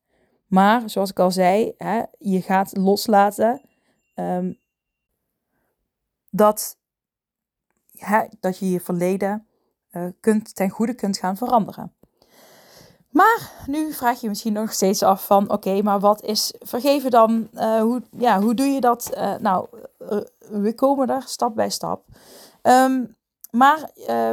Maar 0.48 0.90
zoals 0.90 1.10
ik 1.10 1.20
al 1.20 1.32
zei, 1.32 1.74
hè, 1.78 2.04
je 2.18 2.42
gaat 2.42 2.78
loslaten. 2.78 3.62
Um, 4.16 4.60
dat, 6.30 6.78
dat 8.40 8.58
je 8.58 8.70
je 8.70 8.80
verleden 8.80 9.48
uh, 9.92 10.08
kunt, 10.20 10.56
ten 10.56 10.70
goede 10.70 10.94
kunt 10.94 11.18
gaan 11.18 11.38
veranderen. 11.38 11.94
Maar 13.10 13.52
nu 13.66 13.94
vraag 13.94 14.22
je 14.22 14.30
misschien 14.30 14.54
nog 14.54 14.74
steeds 14.74 15.04
af 15.04 15.26
van 15.26 15.50
oké, 15.50 15.82
maar 15.82 16.00
wat 16.00 16.24
is 16.24 16.54
vergeven 16.60 17.12
dan? 17.12 17.50
Uh, 17.54 17.82
hoe, 17.82 18.02
ja, 18.18 18.42
hoe 18.42 18.54
doe 18.54 18.66
je 18.66 18.82
dat? 18.82 19.10
Nou, 19.40 19.68
we 20.40 20.74
komen 20.76 21.10
er 21.10 21.24
stap 21.26 21.56
bij 21.56 21.70
stap. 21.70 22.06
Um, 22.62 23.16
maar 23.56 23.90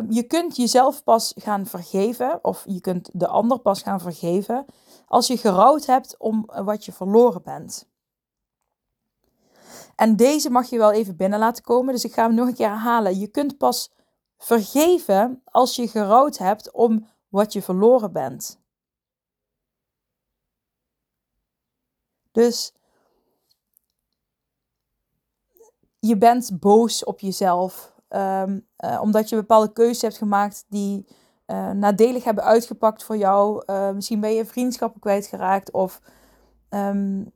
je 0.08 0.24
kunt 0.28 0.56
jezelf 0.56 1.04
pas 1.04 1.34
gaan 1.36 1.66
vergeven, 1.66 2.44
of 2.44 2.64
je 2.66 2.80
kunt 2.80 3.10
de 3.12 3.26
ander 3.26 3.58
pas 3.58 3.82
gaan 3.82 4.00
vergeven, 4.00 4.66
als 5.06 5.26
je 5.26 5.36
gerouwd 5.36 5.86
hebt 5.86 6.16
om 6.18 6.44
wat 6.46 6.84
je 6.84 6.92
verloren 6.92 7.42
bent. 7.42 7.88
En 9.96 10.16
deze 10.16 10.50
mag 10.50 10.70
je 10.70 10.78
wel 10.78 10.92
even 10.92 11.16
binnen 11.16 11.38
laten 11.38 11.64
komen, 11.64 11.94
dus 11.94 12.04
ik 12.04 12.12
ga 12.12 12.22
hem 12.22 12.34
nog 12.34 12.48
een 12.48 12.54
keer 12.54 12.68
herhalen. 12.68 13.18
Je 13.18 13.26
kunt 13.26 13.58
pas 13.58 13.90
vergeven 14.38 15.42
als 15.44 15.76
je 15.76 15.88
gerouwd 15.88 16.38
hebt 16.38 16.70
om 16.70 17.08
wat 17.28 17.52
je 17.52 17.62
verloren 17.62 18.12
bent. 18.12 18.60
Dus 22.32 22.72
je 25.98 26.16
bent 26.16 26.60
boos 26.60 27.04
op 27.04 27.20
jezelf 27.20 27.98
um, 28.10 28.66
uh, 28.84 28.98
omdat 29.02 29.28
je 29.28 29.36
bepaalde 29.36 29.72
keuzes 29.72 30.02
hebt 30.02 30.16
gemaakt 30.16 30.64
die 30.68 31.06
uh, 31.46 31.70
nadelig 31.70 32.24
hebben 32.24 32.44
uitgepakt 32.44 33.02
voor 33.02 33.16
jou. 33.16 33.62
Uh, 33.66 33.90
misschien 33.90 34.20
ben 34.20 34.34
je 34.34 34.44
vriendschappen 34.44 35.00
kwijtgeraakt 35.00 35.70
of 35.70 36.00
um, 36.70 37.32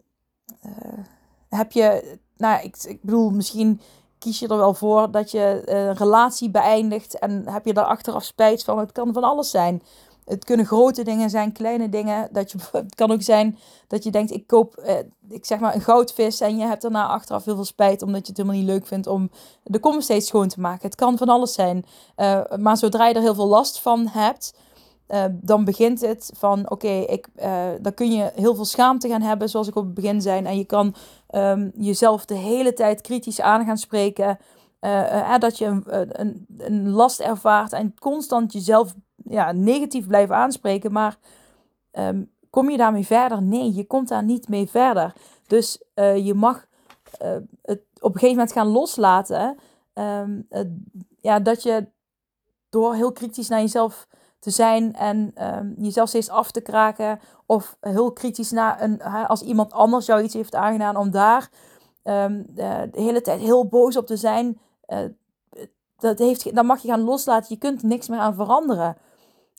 heb 1.49 1.73
je, 1.73 2.19
nou 2.37 2.63
ik, 2.63 2.77
ik 2.83 3.03
bedoel, 3.03 3.31
misschien 3.31 3.81
kies 4.19 4.39
je 4.39 4.49
er 4.49 4.57
wel 4.57 4.75
voor 4.75 5.11
dat 5.11 5.31
je 5.31 5.63
een 5.65 5.95
relatie 5.95 6.51
beëindigt 6.51 7.19
en 7.19 7.49
heb 7.49 7.65
je 7.65 7.73
daar 7.73 7.85
achteraf 7.85 8.25
spijt 8.25 8.65
van. 8.65 8.79
Het 8.79 8.93
kan 8.93 9.13
van 9.13 9.25
alles 9.25 9.51
zijn. 9.51 9.83
Het 10.25 10.45
kunnen 10.45 10.67
grote 10.67 11.03
dingen 11.03 11.31
zijn, 11.31 11.53
kleine 11.53 11.89
dingen. 11.89 12.29
Dat 12.33 12.51
je, 12.51 12.59
het 12.73 12.95
kan 12.95 13.11
ook 13.11 13.23
zijn 13.23 13.59
dat 13.87 14.05
je 14.05 14.11
denkt, 14.11 14.31
ik 14.31 14.47
koop, 14.47 14.77
eh, 14.77 14.95
ik 15.29 15.45
zeg 15.45 15.59
maar, 15.59 15.75
een 15.75 15.81
goudvis 15.81 16.41
en 16.41 16.57
je 16.57 16.65
hebt 16.65 16.83
daarna 16.83 17.07
achteraf 17.07 17.45
heel 17.45 17.55
veel 17.55 17.65
spijt 17.65 18.03
omdat 18.03 18.21
je 18.21 18.27
het 18.27 18.37
helemaal 18.37 18.59
niet 18.59 18.69
leuk 18.69 18.87
vindt 18.87 19.07
om 19.07 19.31
de 19.63 19.79
kom 19.79 20.01
steeds 20.01 20.27
schoon 20.27 20.49
te 20.49 20.61
maken. 20.61 20.87
Het 20.87 20.95
kan 20.95 21.19
van 21.19 21.29
alles 21.29 21.53
zijn. 21.53 21.85
Uh, 22.17 22.41
maar 22.59 22.77
zodra 22.77 23.09
je 23.09 23.15
er 23.15 23.21
heel 23.21 23.35
veel 23.35 23.49
last 23.49 23.81
van 23.81 24.07
hebt, 24.07 24.55
uh, 25.09 25.25
dan 25.31 25.65
begint 25.65 26.01
het 26.01 26.31
van, 26.37 26.71
oké, 26.71 26.89
ik 26.89 27.29
uh, 27.37 27.65
dan 27.81 27.95
kun 27.95 28.13
je 28.13 28.33
heel 28.35 28.55
veel 28.55 28.65
schaamte 28.65 29.09
gaan 29.09 29.23
hebben, 29.23 29.49
zoals 29.49 29.69
ik 29.69 29.77
op 29.77 29.85
het 29.85 29.95
begin 29.95 30.23
zei. 30.23 30.45
En 30.45 30.57
je 30.57 30.65
kan 30.65 30.95
um, 31.31 31.73
jezelf 31.77 32.25
de 32.25 32.35
hele 32.35 32.73
tijd 32.73 33.01
kritisch 33.01 33.41
aan 33.41 33.65
gaan 33.65 33.79
spreken. 33.79 34.39
dat 35.39 35.59
je 35.59 35.65
een, 35.65 35.85
een, 36.21 36.47
een 36.59 36.91
last 36.91 37.21
ervaart 37.21 37.73
en 37.73 37.95
constant 37.99 38.53
jezelf 38.53 38.95
ja, 39.25 39.53
negatief 39.53 40.07
blijven 40.07 40.37
aanspreken. 40.37 40.93
Maar 40.93 41.17
um, 41.93 42.31
kom 42.51 42.71
je 42.71 42.77
daarmee 42.77 43.07
verder? 43.07 43.43
Nee, 43.43 43.75
je 43.75 43.87
komt 43.87 44.09
daar 44.09 44.25
niet 44.25 44.49
mee 44.49 44.69
verder. 44.69 45.13
Dus 45.47 45.83
uh, 45.95 46.27
je 46.27 46.35
mag 46.35 46.67
uh, 47.23 47.37
het 47.63 47.81
op 48.01 48.15
een 48.15 48.21
gegeven 48.21 48.37
moment 48.37 48.53
gaan 48.53 48.67
loslaten. 48.67 49.59
Um, 49.95 50.49
ja, 51.21 51.41
dat 51.41 51.63
je 51.63 51.87
door 52.69 52.95
heel 52.95 53.13
kritisch 53.13 53.49
naar 53.49 53.61
jezelf 53.61 54.09
te 54.39 54.51
zijn 54.51 54.95
en 54.95 55.35
um, 55.59 55.75
jezelf 55.79 56.09
steeds 56.09 56.29
af 56.29 56.51
te 56.51 56.61
kraken. 56.61 57.21
Of 57.47 57.77
heel 57.81 58.13
kritisch 58.13 58.51
naar 58.51 58.83
een, 58.83 59.03
als 59.03 59.43
iemand 59.43 59.73
anders 59.73 60.07
jou 60.07 60.23
iets 60.23 60.35
heeft 60.35 60.55
aangedaan, 60.55 60.97
om 60.97 61.11
daar 61.11 61.51
de, 62.03 62.45
de, 62.93 63.01
hele 63.01 63.21
tijd 63.21 63.41
heel 63.41 63.67
boos 63.67 63.97
op 63.97 64.07
te 64.07 64.17
zijn. 64.17 64.59
Uh, 64.89 64.99
dat 65.99 66.19
heeft, 66.19 66.55
dan 66.55 66.67
mag 66.67 66.83
je 66.83 66.89
gaan 66.89 67.01
loslaten. 67.01 67.47
Je 67.49 67.59
kunt 67.59 67.83
niks 67.83 68.09
meer 68.09 68.19
aan 68.19 68.35
veranderen. 68.35 68.97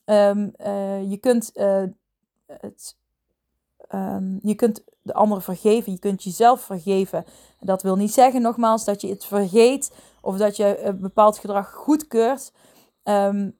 Um, 0.06 0.52
uh, 0.58 1.10
je 1.10 1.16
kunt 1.16 1.50
uh, 1.54 1.82
het. 2.46 2.96
Um, 3.94 4.38
je 4.42 4.54
kunt 4.54 4.84
de 5.02 5.14
anderen 5.14 5.42
vergeven, 5.42 5.92
je 5.92 5.98
kunt 5.98 6.22
jezelf 6.22 6.60
vergeven. 6.60 7.24
Dat 7.60 7.82
wil 7.82 7.96
niet 7.96 8.12
zeggen, 8.12 8.42
nogmaals, 8.42 8.84
dat 8.84 9.00
je 9.00 9.08
het 9.08 9.24
vergeet 9.24 9.94
of 10.20 10.36
dat 10.36 10.56
je 10.56 10.82
een 10.82 11.00
bepaald 11.00 11.38
gedrag 11.38 11.72
goedkeurt. 11.72 12.52
Um, 13.04 13.58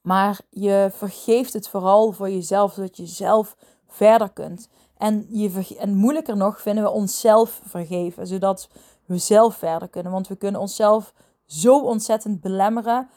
maar 0.00 0.40
je 0.50 0.90
vergeeft 0.92 1.52
het 1.52 1.68
vooral 1.68 2.12
voor 2.12 2.30
jezelf, 2.30 2.72
zodat 2.72 2.96
je 2.96 3.06
zelf 3.06 3.56
verder 3.86 4.30
kunt. 4.30 4.68
En, 4.96 5.26
je 5.28 5.76
en 5.78 5.94
moeilijker 5.94 6.36
nog 6.36 6.60
vinden 6.60 6.84
we 6.84 6.90
onszelf 6.90 7.60
vergeven, 7.64 8.26
zodat 8.26 8.68
we 9.04 9.18
zelf 9.18 9.56
verder 9.56 9.88
kunnen. 9.88 10.12
Want 10.12 10.28
we 10.28 10.36
kunnen 10.36 10.60
onszelf 10.60 11.14
zo 11.46 11.80
ontzettend 11.80 12.40
belemmeren, 12.40 13.10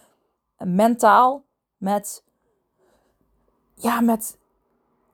mentaal, 0.57 1.43
met 1.77 2.23
ja, 3.77 4.01
met 4.01 4.37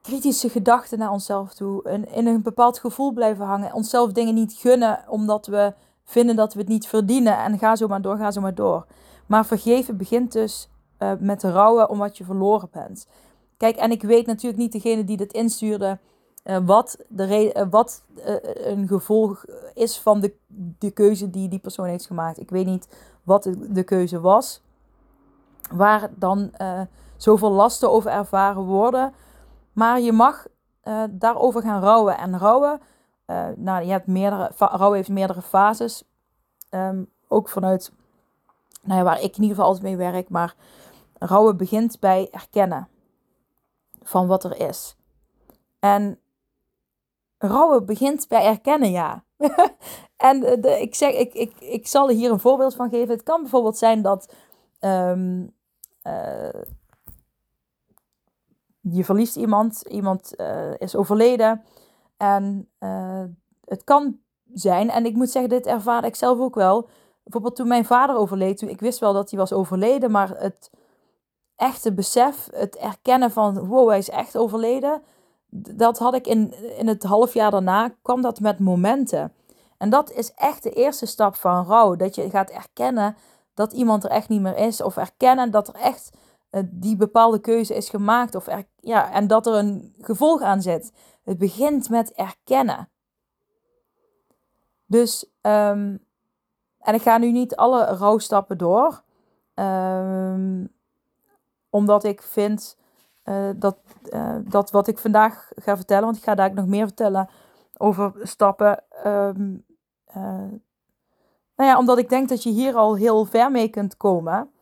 kritische 0.02 0.50
gedachten 0.50 1.00
naar 1.00 1.12
onszelf 1.12 1.54
toe. 1.54 1.84
En 1.84 2.12
in 2.12 2.28
een 2.28 2.42
bepaald 2.42 2.80
gevoel 2.80 3.12
blijven 3.12 3.46
hangen. 3.46 3.74
Onszelf 3.74 4.12
dingen 4.12 4.34
niet 4.34 4.54
gunnen 4.54 5.04
omdat 5.08 5.46
we 5.46 5.74
vinden 6.04 6.36
dat 6.36 6.54
we 6.54 6.60
het 6.60 6.68
niet 6.68 6.88
verdienen. 6.88 7.38
En 7.38 7.60
ga 7.60 7.76
zo 7.76 7.88
maar 7.88 8.02
door, 8.02 8.18
ga 8.18 8.32
zo 8.32 8.42
maar 8.42 8.56
door. 8.56 8.86
Maar 9.26 9.46
vergeven 9.46 9.98
begint 9.98 10.32
dus 10.32 10.70
uh, 11.00 11.12
met 11.20 11.44
rouwen 11.44 11.90
om 11.90 11.98
wat 11.98 12.18
je 12.18 12.24
verloren 12.24 12.70
bent. 12.72 13.08
Kijk, 13.58 13.76
en 13.76 13.92
ik 13.92 14.02
weet 14.02 14.26
natuurlijk 14.26 14.62
niet 14.62 14.72
degene 14.72 15.04
die 15.04 15.18
dit 15.18 15.34
instuurde. 15.34 16.00
Uh, 16.44 16.58
wat, 16.66 16.98
de 17.08 17.54
uh, 17.56 17.66
wat 17.70 18.04
een 18.54 18.88
gevolg 18.88 19.46
is 19.74 19.98
van 19.98 20.20
de, 20.20 20.34
de 20.80 20.92
keuze 20.92 21.30
die 21.30 21.50
die 21.50 21.60
persoon 21.60 21.86
heeft 21.86 22.06
gemaakt. 22.06 22.40
Ik 22.40 22.50
weet 22.50 22.66
niet 22.66 22.88
wat 23.24 23.44
de, 23.44 23.72
de 23.72 23.84
keuze 23.84 24.20
was. 24.20 24.62
Waar 25.72 26.10
dan 26.16 26.52
zoveel 27.24 27.52
lasten 27.52 27.92
over 27.92 28.12
ervaren 28.12 28.64
worden. 28.64 29.14
Maar 29.74 30.00
je 30.00 30.12
mag 30.12 30.48
uh, 30.84 31.04
daarover 31.10 31.62
gaan 31.62 31.82
rouwen. 31.82 32.18
En 32.18 32.38
rouwen, 32.38 32.82
uh, 33.28 33.48
nou, 33.56 33.86
je 33.86 33.92
hebt 33.92 34.08
meerdere, 34.08 34.52
rouwen 34.58 34.96
heeft 34.96 35.10
meerdere 35.10 35.42
fases. 35.42 36.04
Um, 36.70 37.10
ook 37.28 37.50
vanuit, 37.50 37.92
nou 38.82 38.98
ja, 39.00 39.04
waar 39.04 39.22
ik 39.22 39.36
in 39.36 39.42
ieder 39.42 39.50
geval 39.50 39.66
altijd 39.66 39.84
mee 39.84 40.12
werk. 40.12 40.30
Maar 40.30 40.56
rouwen 41.14 41.58
begint 41.58 42.00
bij 42.00 42.28
erkennen 42.32 42.88
van 44.02 44.28
wat 44.28 44.44
er 44.44 44.60
is. 44.70 44.96
En 45.80 46.20
rouwen 47.38 47.86
begint 47.86 48.28
bij 48.28 48.46
erkennen, 48.46 48.92
ja. 48.92 49.24
en 50.30 50.40
de, 50.40 50.78
ik, 50.82 50.96
zeg, 50.96 51.14
ik, 51.14 51.34
ik, 51.34 51.60
ik 51.60 51.88
zal 51.88 52.10
hier 52.10 52.32
een 52.32 52.40
voorbeeld 52.40 52.76
van 52.76 52.90
geven. 52.90 53.14
Het 53.14 53.24
kan 53.24 53.42
bijvoorbeeld 53.42 53.78
zijn 53.78 54.02
dat 54.02 54.34
uh, 54.82 55.52
je 58.92 59.06
verliest 59.06 59.36
iemand, 59.36 59.84
iemand 59.88 60.34
uh, 60.38 60.74
is 60.78 60.96
overleden. 60.96 61.64
En 62.18 62.70
uh, 62.80 63.24
het 63.66 63.84
kan 63.84 64.20
zijn, 64.54 64.90
en 64.90 65.06
ik 65.06 65.16
moet 65.16 65.30
zeggen, 65.30 65.50
dit 65.50 65.66
ervaarde 65.66 66.08
ik 66.08 66.16
zelf 66.16 66.40
ook 66.40 66.56
wel. 66.56 66.90
Bijvoorbeeld 67.24 67.56
toen 67.56 67.68
mijn 67.68 67.86
vader 67.86 68.16
overleed, 68.16 68.58
toen 68.58 68.70
ik 68.70 68.80
wist 68.80 69.00
wel 69.00 69.14
dat 69.14 69.30
hij 69.30 69.40
was 69.40 69.54
overleden, 69.54 70.12
maar 70.12 70.30
het 70.38 70.72
echte 71.56 71.94
besef, 71.94 72.50
het 72.52 72.76
erkennen 72.78 73.32
van, 73.32 73.68
wow, 73.68 73.90
hij 73.90 73.98
is 73.98 74.10
echt 74.10 74.38
overleden, 74.38 75.02
dat 75.50 75.98
had 75.98 76.14
ik 76.14 76.28
in, 76.28 76.54
in 76.78 76.88
het 76.88 77.04
half 77.04 77.34
jaar 77.34 77.52
daarna, 77.52 77.96
kwam 78.02 78.22
dat 78.22 78.40
met 78.40 78.60
momenten. 78.60 79.34
En 79.78 79.90
dat 79.90 80.12
is 80.12 80.34
echt 80.34 80.64
de 80.64 80.72
eerste 80.72 81.06
stap 81.06 81.36
van 81.36 81.66
rouw, 81.66 81.96
dat 81.96 82.16
je 82.16 82.30
gaat 82.30 82.50
erkennen 82.50 83.16
dat 83.54 83.74
iemand 83.74 84.04
er 84.04 84.10
echt 84.10 84.30
niet 84.30 84.42
meer 84.42 84.58
is, 84.58 84.82
of 84.82 84.98
erkennen 84.98 85.52
dat 85.52 85.68
er 85.68 85.76
echt 85.76 86.12
eh, 86.14 86.23
die 86.66 86.96
bepaalde 86.96 87.40
keuze 87.40 87.76
is 87.76 87.90
gemaakt. 87.90 88.36
Of 88.36 88.48
ja, 88.80 89.12
en 89.12 89.28
dat 89.28 89.48
er 89.48 89.54
een 89.54 89.96
gevolg 90.00 90.42
aan 90.42 90.62
zit. 90.62 90.94
Het 91.24 91.38
begint 91.38 91.90
met 91.90 92.14
erkennen. 92.14 92.90
Dus, 94.86 95.26
um, 95.42 96.06
en 96.80 96.94
ik 96.94 97.02
ga 97.02 97.18
nu 97.18 97.32
niet 97.32 97.56
alle 97.56 97.84
rouwstappen 97.84 98.58
door. 98.58 99.04
Um, 99.56 100.72
omdat 101.70 102.04
ik 102.04 102.22
vind 102.22 102.78
uh, 103.26 103.50
dat, 103.56 103.78
uh, 104.10 104.36
dat 104.44 104.72
wat 104.72 104.88
ik 104.88 104.98
vandaag 104.98 105.52
ga 105.56 105.76
vertellen, 105.76 106.04
want 106.04 106.18
ik 106.18 106.24
ga 106.24 106.36
daar 106.36 106.54
nog 106.54 106.66
meer 106.66 106.86
vertellen 106.86 107.30
over 107.78 108.14
stappen. 108.22 108.84
Um, 109.06 109.66
nou 111.56 111.70
ja, 111.70 111.78
omdat 111.78 111.98
ik 111.98 112.10
denk 112.10 112.30
dat 112.30 112.44
je 112.44 112.50
hier 112.50 112.76
al 112.76 112.96
heel 112.96 113.26
ver 113.26 113.52
mee 113.52 113.68
kunt 113.68 113.98
komen. 113.98 114.53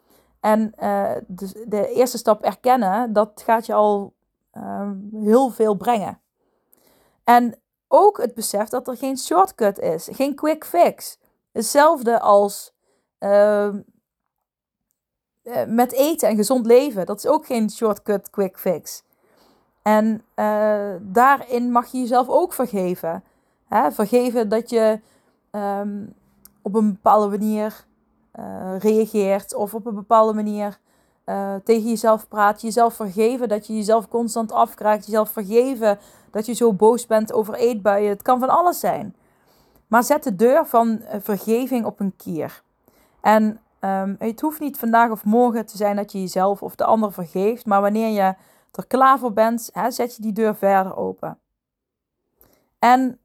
En 0.42 0.74
uh, 0.80 1.12
de, 1.28 1.66
de, 1.68 1.88
eerste 1.94 2.18
stap 2.18 2.44
erkennen, 2.44 3.14
dat 3.14 3.42
gaat 3.46 3.66
je 3.66 3.74
al 3.74 4.14
uh, 4.54 4.92
heel 5.12 5.50
veel 5.50 5.76
brengen. 5.76 6.20
En 7.24 7.60
ook 7.88 8.18
het 8.18 8.34
besef 8.34 8.70
dat 8.70 8.88
er 8.88 8.98
geen 8.98 9.18
shortcut 9.18 9.80
is, 9.80 10.10
geen 10.12 10.36
quick 10.36 10.66
fix. 10.66 11.20
Hetzelfde 11.52 12.20
als 12.20 12.74
uh, 13.20 13.70
met 15.68 15.92
eten 15.92 16.30
en 16.30 16.36
gezond 16.36 16.66
leven. 16.66 17.06
Dat 17.06 17.18
is 17.18 17.28
ook 17.28 17.46
geen 17.46 17.70
shortcut, 17.70 18.30
quick 18.30 18.60
fix. 18.60 19.04
En 19.82 20.26
daarin 21.02 21.72
mag 21.72 21.92
je 21.92 21.98
jezelf 21.98 22.30
ook 22.30 22.54
vergeven. 22.54 23.24
Hè? 23.68 23.92
Vergeven 23.92 24.50
dat 24.50 24.70
je 24.70 25.00
um, 25.52 26.14
op 26.62 26.76
een 26.76 26.92
bepaalde 26.92 27.28
manier 27.38 27.86
uh, 28.40 28.80
reageert 28.80 29.56
of 29.56 29.74
op 29.74 29.86
een 29.86 29.96
bepaalde 29.96 30.34
manier 30.34 30.80
uh, 31.26 31.56
tegen 31.64 31.90
jezelf 31.90 32.28
praat, 32.28 32.62
jezelf 32.62 32.94
vergeven 32.94 33.50
dat 33.50 33.68
je 33.68 33.76
jezelf 33.76 34.08
constant 34.08 34.52
afkraakt, 34.52 35.06
jezelf 35.06 35.30
vergeven 35.30 36.00
dat 36.32 36.46
je 36.46 36.54
zo 36.54 36.74
boos 36.74 37.06
bent 37.06 37.34
over 37.34 37.54
eetbuien. 37.54 38.10
Het 38.10 38.22
kan 38.22 38.40
van 38.40 38.50
alles 38.50 38.80
zijn. 38.80 39.16
Maar 39.88 40.04
zet 40.04 40.24
de 40.24 40.36
deur 40.36 40.66
van 40.66 41.02
vergeving 41.20 41.86
op 41.86 42.00
een 42.00 42.16
kier. 42.18 42.64
En 43.22 43.60
um, 43.80 44.16
het 44.20 44.42
hoeft 44.42 44.60
niet 44.60 44.78
vandaag 44.78 45.12
of 45.12 45.26
morgen 45.26 45.66
te 45.66 45.78
zijn 45.78 45.96
dat 45.96 46.12
je 46.12 46.20
jezelf 46.20 46.64
of 46.64 46.76
de 46.76 46.86
ander 46.86 47.14
vergeeft, 47.14 47.66
maar 47.66 47.82
wanneer 47.82 48.10
je 48.10 48.36
er 48.72 48.88
klaar 48.88 49.20
voor 49.20 49.34
bent, 49.34 49.70
hè, 49.74 49.92
zet 49.92 50.16
je 50.16 50.22
die 50.22 50.34
deur 50.34 50.56
verder 50.56 50.98
open. 50.98 51.38
En 52.80 53.20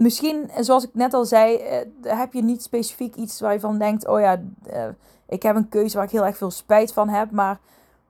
misschien, 0.00 0.50
zoals 0.58 0.84
ik 0.84 0.90
net 0.94 1.14
al 1.14 1.24
zei, 1.24 1.56
eh, 1.56 1.86
heb 2.18 2.32
je 2.32 2.42
niet 2.42 2.62
specifiek 2.62 3.14
iets 3.16 3.40
waar 3.40 3.52
je 3.52 3.60
van 3.60 3.78
denkt: 3.78 4.06
oh 4.06 4.20
ja, 4.20 4.42
eh, 4.66 4.88
ik 5.28 5.42
heb 5.42 5.56
een 5.56 5.68
keuze 5.68 5.96
waar 5.96 6.04
ik 6.04 6.10
heel 6.10 6.24
erg 6.24 6.36
veel 6.36 6.50
spijt 6.50 6.92
van 6.92 7.08
heb. 7.08 7.30
Maar 7.30 7.60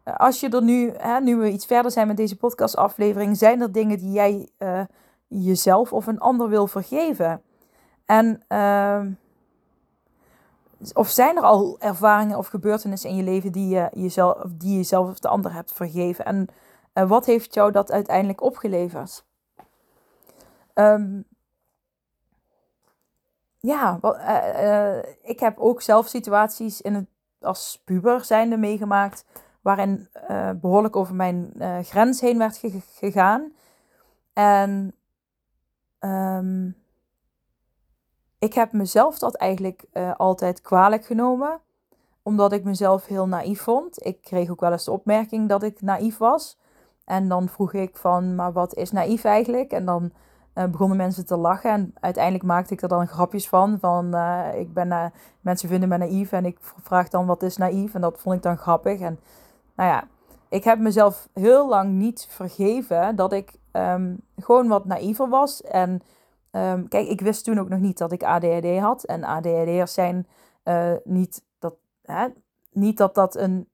eh, 0.02 0.16
als 0.16 0.40
je 0.40 0.48
er 0.48 0.62
nu, 0.62 0.92
nu 1.22 1.36
we 1.36 1.50
iets 1.50 1.66
verder 1.66 1.90
zijn 1.90 2.06
met 2.06 2.16
deze 2.16 2.36
podcastaflevering, 2.36 3.36
zijn 3.36 3.60
er 3.60 3.72
dingen 3.72 3.98
die 3.98 4.12
jij 4.12 4.48
jezelf 5.26 5.92
of 5.92 6.06
een 6.06 6.20
ander 6.20 6.48
wil 6.48 6.66
vergeven. 6.66 7.42
En. 8.04 8.42
Ehm, 8.48 9.10
of 10.92 11.08
zijn 11.08 11.36
er 11.36 11.42
al 11.42 11.76
ervaringen 11.80 12.38
of 12.38 12.46
gebeurtenissen 12.46 13.10
in 13.10 13.16
je 13.16 13.22
leven 13.22 13.52
die 13.52 13.68
je 13.68 13.88
jezelf, 13.92 14.42
die 14.48 14.70
je 14.70 14.76
jezelf 14.76 15.08
of 15.08 15.18
de 15.18 15.28
ander 15.28 15.52
hebt 15.52 15.72
vergeven? 15.72 16.24
En 16.24 16.48
wat 17.08 17.26
heeft 17.26 17.54
jou 17.54 17.72
dat 17.72 17.92
uiteindelijk 17.92 18.42
opgeleverd? 18.42 19.24
Um, 20.74 21.24
ja, 23.60 23.98
uh, 24.02 24.14
uh, 24.62 25.02
ik 25.22 25.40
heb 25.40 25.58
ook 25.58 25.82
zelf 25.82 26.06
situaties 26.06 26.80
in 26.80 26.94
het, 26.94 27.06
als 27.40 27.82
puber 27.84 28.24
zijnde 28.24 28.56
meegemaakt. 28.56 29.24
Waarin 29.60 30.08
uh, 30.30 30.50
behoorlijk 30.60 30.96
over 30.96 31.14
mijn 31.14 31.52
grens 31.82 32.20
heen 32.20 32.38
werd 32.38 32.60
gegaan. 32.94 33.52
En 34.32 34.94
um, 36.00 36.76
ik 38.38 38.54
heb 38.54 38.72
mezelf 38.72 39.18
dat 39.18 39.34
eigenlijk 39.34 39.84
altijd 40.16 40.60
kwalijk 40.60 41.04
genomen. 41.04 41.60
Omdat 42.22 42.52
ik 42.52 42.64
mezelf 42.64 43.06
heel 43.06 43.28
naïef 43.28 43.60
vond. 43.60 44.06
Ik 44.06 44.22
kreeg 44.22 44.50
ook 44.50 44.60
wel 44.60 44.72
eens 44.72 44.84
de 44.84 44.90
opmerking 44.90 45.48
dat 45.48 45.62
ik 45.62 45.80
naïef 45.80 46.18
was. 46.18 46.58
En 47.04 47.28
dan 47.28 47.48
vroeg 47.48 47.72
ik 47.72 47.96
van, 47.96 48.34
maar 48.34 48.52
wat 48.52 48.74
is 48.74 48.90
naïef 48.90 49.24
eigenlijk? 49.24 49.70
En 49.70 49.84
dan 49.84 50.12
uh, 50.54 50.64
begonnen 50.64 50.96
mensen 50.96 51.26
te 51.26 51.36
lachen. 51.36 51.70
En 51.70 51.94
uiteindelijk 52.00 52.44
maakte 52.44 52.74
ik 52.74 52.82
er 52.82 52.88
dan 52.88 53.08
grapjes 53.08 53.48
van. 53.48 53.78
Van 53.80 54.14
uh, 54.14 54.46
ik 54.54 54.72
ben, 54.74 54.88
uh, 54.88 55.04
mensen 55.40 55.68
vinden 55.68 55.88
me 55.88 55.96
naïef 55.96 56.32
en 56.32 56.44
ik 56.44 56.58
vraag 56.60 57.08
dan 57.08 57.26
wat 57.26 57.42
is 57.42 57.56
naïef. 57.56 57.94
En 57.94 58.00
dat 58.00 58.20
vond 58.20 58.36
ik 58.36 58.42
dan 58.42 58.56
grappig. 58.56 59.00
En 59.00 59.20
nou 59.74 59.90
ja, 59.90 60.04
ik 60.48 60.64
heb 60.64 60.78
mezelf 60.78 61.28
heel 61.34 61.68
lang 61.68 61.92
niet 61.92 62.26
vergeven 62.30 63.16
dat 63.16 63.32
ik 63.32 63.58
um, 63.72 64.20
gewoon 64.36 64.68
wat 64.68 64.84
naïver 64.84 65.28
was. 65.28 65.62
En 65.62 66.02
um, 66.52 66.88
kijk, 66.88 67.08
ik 67.08 67.20
wist 67.20 67.44
toen 67.44 67.58
ook 67.58 67.68
nog 67.68 67.80
niet 67.80 67.98
dat 67.98 68.12
ik 68.12 68.22
ADHD 68.22 68.78
had. 68.78 69.04
En 69.04 69.24
ADHD'ers 69.24 69.92
zijn 69.92 70.26
niet, 71.04 71.42
dat, 71.58 71.74
hè, 72.02 72.26
niet 72.72 72.96
dat 72.96 73.14
dat 73.14 73.36
een, 73.36 73.68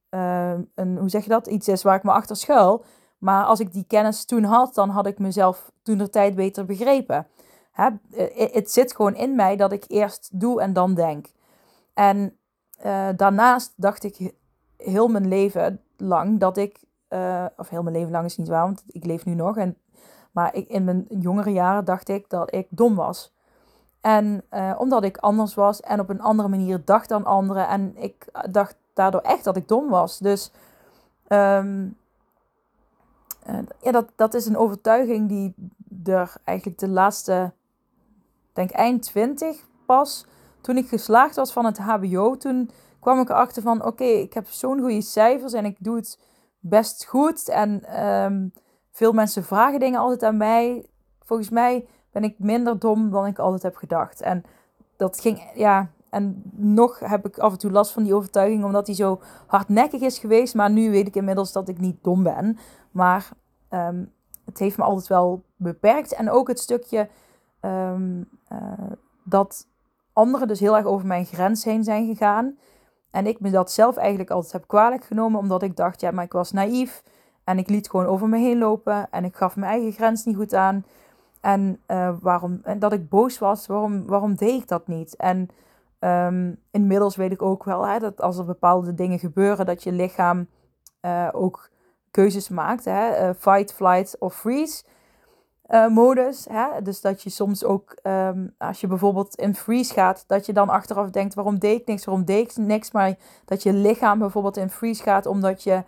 een, 0.75 0.97
hoe 0.99 1.09
zeg 1.09 1.23
je 1.23 1.28
dat, 1.28 1.47
iets 1.47 1.68
is 1.68 1.83
waar 1.83 1.97
ik 1.97 2.02
me 2.02 2.12
achter 2.12 2.37
schuil. 2.37 2.85
Maar 3.18 3.44
als 3.44 3.61
ik 3.61 3.73
die 3.73 3.85
kennis 3.88 4.25
toen 4.25 4.44
had, 4.44 4.75
dan 4.75 4.88
had 4.88 5.06
ik 5.06 5.18
mezelf 5.18 5.70
toen 5.82 5.99
de 5.99 6.11
tijd 6.11 6.35
beter 6.35 6.64
begrepen. 6.64 7.26
Hè? 7.73 7.88
Eh, 8.12 8.52
het 8.54 8.70
zit 8.70 8.94
gewoon 8.94 9.14
in 9.14 9.35
mij 9.35 9.56
dat 9.56 9.73
ik 9.73 9.85
eerst 9.88 10.28
doe 10.32 10.61
en 10.61 10.73
dan 10.73 10.94
denk. 10.94 11.26
En 11.95 12.36
uh, 12.86 13.08
daarnaast 13.17 13.73
dacht 13.76 14.04
ik 14.04 14.34
heel 14.76 15.08
mijn 15.08 15.28
leven 15.28 15.80
lang 15.97 16.41
dat 16.41 16.56
ik, 16.56 16.84
of 17.56 17.69
heel 17.69 17.82
mijn 17.82 17.97
leven 17.97 18.10
lang 18.10 18.25
is 18.25 18.36
niet 18.36 18.49
waar, 18.49 18.62
want 18.62 18.82
ik 18.86 19.04
leef 19.04 19.25
nu 19.25 19.34
nog. 19.34 19.56
En, 19.56 19.76
maar 20.32 20.54
in 20.54 20.84
mijn 20.84 21.06
jongere 21.08 21.50
jaren 21.50 21.84
dacht 21.84 22.08
ik 22.08 22.28
dat 22.28 22.54
ik 22.54 22.67
dom 22.71 22.95
was. 22.95 23.34
En 24.00 24.45
omdat 24.78 25.04
ik 25.04 25.17
anders 25.17 25.54
was 25.54 25.80
en 25.80 26.00
op 26.00 26.08
een 26.08 26.21
andere 26.21 26.49
manier 26.49 26.82
dacht 26.84 27.08
dan 27.08 27.25
anderen. 27.25 27.69
En 27.69 27.93
ik 27.97 28.26
dacht 28.50 28.76
daardoor 28.93 29.21
echt 29.21 29.45
dat 29.45 29.56
ik 29.56 29.69
dom 29.69 29.88
was. 29.88 30.19
Dus 30.19 30.52
um, 31.28 31.97
uh, 33.50 33.59
ja, 33.82 33.93
dat, 33.93 34.13
dat 34.17 34.35
is 34.35 34.47
een 34.47 34.56
overtuiging 34.56 35.28
die 35.28 35.54
er 36.04 36.35
eigenlijk 36.45 36.78
de 36.78 36.89
laatste, 36.89 37.52
denk 38.52 38.71
eind 38.71 39.02
20 39.02 39.67
pas, 39.87 40.26
toen 40.61 40.76
ik 40.76 40.89
geslaagd 40.89 41.37
was 41.37 41.52
van 41.52 41.65
het 41.65 41.78
HBO, 41.78 42.37
toen 42.37 42.71
kwam 43.00 43.21
ik 43.21 43.28
erachter 43.28 43.63
van 43.63 43.85
oké, 43.85 44.04
ik 44.04 44.35
heb 44.35 44.47
zo'n 44.47 44.80
goede 44.80 45.00
cijfers 45.00 45.52
en 45.52 45.65
ik 45.65 45.76
doe 45.78 45.97
het 45.97 46.19
best 46.61 47.04
goed. 47.04 47.49
En 47.49 48.04
um, 48.06 48.52
veel 48.91 49.13
mensen 49.13 49.45
vragen 49.45 49.80
dingen 49.80 50.00
altijd 50.00 50.23
aan 50.23 50.37
mij. 50.37 50.87
Volgens 51.23 51.49
mij 51.49 51.87
ben 52.11 52.25
ik 52.25 52.39
minder 52.39 52.78
dom 52.78 53.11
dan 53.11 53.26
ik 53.26 53.39
altijd 53.39 53.63
heb 53.63 53.76
gedacht. 53.76 54.21
En 54.21 54.45
dat 54.97 55.21
ging, 55.21 55.50
ja, 55.54 55.91
en 56.17 56.43
nog 56.55 56.99
heb 56.99 57.26
ik 57.26 57.39
af 57.39 57.52
en 57.52 57.59
toe 57.59 57.71
last 57.71 57.93
van 57.93 58.02
die 58.02 58.15
overtuiging, 58.15 58.65
omdat 58.65 58.87
die 58.87 58.95
zo 58.95 59.21
hardnekkig 59.47 60.00
is 60.00 60.19
geweest. 60.19 60.55
Maar 60.55 60.71
nu 60.71 60.91
weet 60.91 61.07
ik 61.07 61.17
inmiddels 61.17 61.52
dat 61.52 61.69
ik 61.69 61.79
niet 61.79 61.97
dom 62.02 62.23
ben. 62.23 62.59
Maar 62.91 63.29
um, 63.71 64.13
het 64.45 64.59
heeft 64.59 64.76
me 64.76 64.85
altijd 64.85 65.07
wel 65.07 65.43
beperkt. 65.57 66.15
En 66.15 66.31
ook 66.31 66.49
het 66.49 66.59
stukje 66.59 67.09
um, 67.61 68.29
uh, 68.52 68.59
dat 69.25 69.67
anderen 70.13 70.49
dus 70.49 70.61
heel 70.61 70.76
erg 70.76 70.87
over 70.87 71.07
mijn 71.07 71.25
grens 71.25 71.65
heen 71.65 71.85
zijn 71.85 72.07
gegaan. 72.07 72.57
En 73.11 73.26
ik 73.26 73.41
me 73.41 73.50
dat 73.50 73.71
zelf 73.71 73.97
eigenlijk 73.97 74.31
altijd 74.31 74.52
heb 74.52 74.67
kwalijk 74.67 75.05
genomen, 75.05 75.41
omdat 75.41 75.63
ik 75.63 75.76
dacht, 75.76 76.00
ja, 76.00 76.11
maar 76.11 76.25
ik 76.25 76.33
was 76.33 76.52
naïef. 76.52 77.02
En 77.45 77.59
ik 77.59 77.69
liet 77.69 77.91
gewoon 77.91 78.07
over 78.07 78.29
me 78.29 78.39
heen 78.39 78.59
lopen. 78.59 79.07
En 79.11 79.25
ik 79.25 79.37
gaf 79.37 79.57
mijn 79.57 79.73
eigen 79.73 79.93
grens 79.93 80.25
niet 80.25 80.37
goed 80.37 80.55
aan. 80.55 80.85
En, 81.41 81.81
uh, 81.89 82.15
waarom, 82.21 82.61
en 82.63 82.79
dat 82.79 82.93
ik 82.93 83.09
boos 83.09 83.39
was, 83.39 83.67
waarom, 83.67 84.07
waarom 84.07 84.35
deed 84.35 84.63
ik 84.63 84.69
dat 84.69 84.87
niet? 84.87 85.17
En 85.17 85.49
um, 86.06 86.62
inmiddels 86.71 87.16
weet 87.16 87.32
ik 87.32 87.42
ook 87.42 87.64
wel 87.64 87.86
hè, 87.86 87.99
dat 87.99 88.21
als 88.21 88.38
er 88.38 88.45
bepaalde 88.45 88.95
dingen 88.95 89.19
gebeuren, 89.19 89.66
dat 89.66 89.82
je 89.82 89.92
lichaam 89.92 90.49
uh, 91.02 91.28
ook 91.32 91.71
keuzes 92.10 92.49
maakt. 92.49 92.84
Hè? 92.84 93.28
Uh, 93.28 93.34
fight, 93.38 93.73
flight 93.73 94.16
of 94.19 94.34
freeze 94.34 94.84
uh, 95.69 95.88
modus. 95.88 96.47
Hè? 96.50 96.82
Dus 96.82 97.00
dat 97.00 97.23
je 97.23 97.30
soms 97.30 97.64
ook, 97.64 97.97
um, 98.02 98.54
als 98.58 98.80
je 98.80 98.86
bijvoorbeeld 98.86 99.34
in 99.34 99.54
freeze 99.54 99.92
gaat, 99.92 100.25
dat 100.26 100.47
je 100.47 100.52
dan 100.52 100.69
achteraf 100.69 101.10
denkt, 101.10 101.34
waarom 101.34 101.58
deed 101.58 101.80
ik 101.80 101.86
niks, 101.86 102.04
waarom 102.04 102.25
deed 102.25 102.50
ik 102.50 102.56
niks. 102.56 102.92
Maar 102.92 103.16
dat 103.45 103.62
je 103.62 103.73
lichaam 103.73 104.19
bijvoorbeeld 104.19 104.56
in 104.56 104.71
freeze 104.71 105.02
gaat, 105.02 105.26
omdat 105.26 105.62
je, 105.62 105.82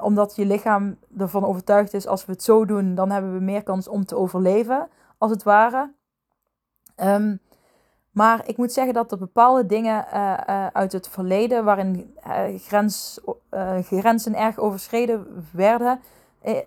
omdat 0.00 0.36
je 0.36 0.46
lichaam 0.46 0.98
ervan 1.18 1.44
overtuigd 1.44 1.94
is, 1.94 2.06
als 2.06 2.24
we 2.24 2.32
het 2.32 2.42
zo 2.42 2.64
doen, 2.64 2.94
dan 2.94 3.10
hebben 3.10 3.34
we 3.34 3.40
meer 3.40 3.62
kans 3.62 3.88
om 3.88 4.04
te 4.04 4.16
overleven, 4.16 4.88
als 5.18 5.30
het 5.30 5.42
ware. 5.42 5.92
Um, 6.96 7.40
maar 8.12 8.48
ik 8.48 8.56
moet 8.56 8.72
zeggen 8.72 8.94
dat 8.94 9.12
er 9.12 9.18
bepaalde 9.18 9.66
dingen 9.66 10.06
uh, 10.14 10.38
uh, 10.48 10.66
uit 10.66 10.92
het 10.92 11.08
verleden, 11.08 11.64
waarin 11.64 12.16
uh, 12.26 13.82
grenzen 13.82 14.34
erg 14.34 14.58
overschreden 14.58 15.46
werden, 15.52 16.00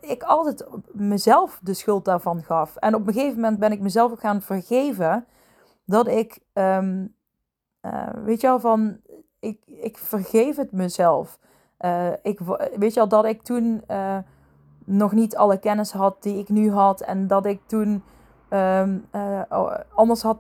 ik 0.01 0.23
altijd 0.23 0.65
mezelf 0.91 1.59
de 1.63 1.73
schuld 1.73 2.05
daarvan 2.05 2.43
gaf. 2.43 2.75
En 2.75 2.95
op 2.95 3.07
een 3.07 3.13
gegeven 3.13 3.35
moment 3.35 3.59
ben 3.59 3.71
ik 3.71 3.79
mezelf 3.79 4.11
ook 4.11 4.19
gaan 4.19 4.41
vergeven 4.41 5.25
dat 5.85 6.07
ik, 6.07 6.39
um, 6.53 7.15
weet 8.23 8.41
je 8.41 8.47
wel, 8.47 8.59
van, 8.59 8.97
ik, 9.39 9.63
ik 9.65 9.97
vergeef 9.97 10.55
het 10.55 10.71
mezelf. 10.71 11.39
ik, 12.21 12.39
weet 12.75 12.93
je 12.93 12.99
wel, 12.99 13.07
dat 13.07 13.25
ik 13.25 13.41
toen 13.41 13.83
nog 14.85 15.11
niet 15.11 15.35
alle 15.35 15.57
kennis 15.59 15.91
had 15.91 16.23
die 16.23 16.39
ik 16.39 16.49
nu 16.49 16.71
had 16.71 17.01
en 17.01 17.27
dat 17.27 17.45
ik 17.45 17.61
toen 17.65 18.03
um, 18.55 19.05
uh, 19.15 19.41
anders, 19.93 20.21
had, 20.21 20.37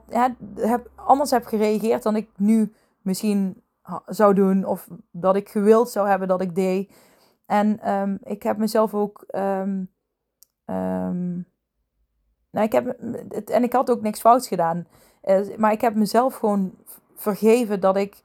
heb, 0.55 0.89
anders 0.95 1.31
heb 1.31 1.45
gereageerd 1.45 2.03
dan 2.03 2.15
ik 2.15 2.29
nu 2.35 2.73
misschien 3.01 3.63
zou 4.05 4.33
doen. 4.33 4.65
Of 4.65 4.87
dat 5.11 5.35
ik 5.35 5.49
gewild 5.49 5.89
zou 5.89 6.07
hebben 6.07 6.27
dat 6.27 6.41
ik 6.41 6.55
deed. 6.55 6.91
En 7.45 7.91
um, 7.91 8.17
ik 8.23 8.43
heb 8.43 8.57
mezelf 8.57 8.93
ook. 8.93 9.23
Um, 9.35 9.89
nou, 12.51 12.65
ik 12.65 12.71
heb, 12.71 12.87
en 13.49 13.63
ik 13.63 13.73
had 13.73 13.89
ook 13.89 14.01
niks 14.01 14.19
fouts 14.19 14.47
gedaan. 14.47 14.87
Uh, 15.23 15.57
maar 15.57 15.71
ik 15.71 15.81
heb 15.81 15.95
mezelf 15.95 16.35
gewoon 16.35 16.73
vergeven 17.15 17.79
dat 17.79 17.95
ik 17.97 18.23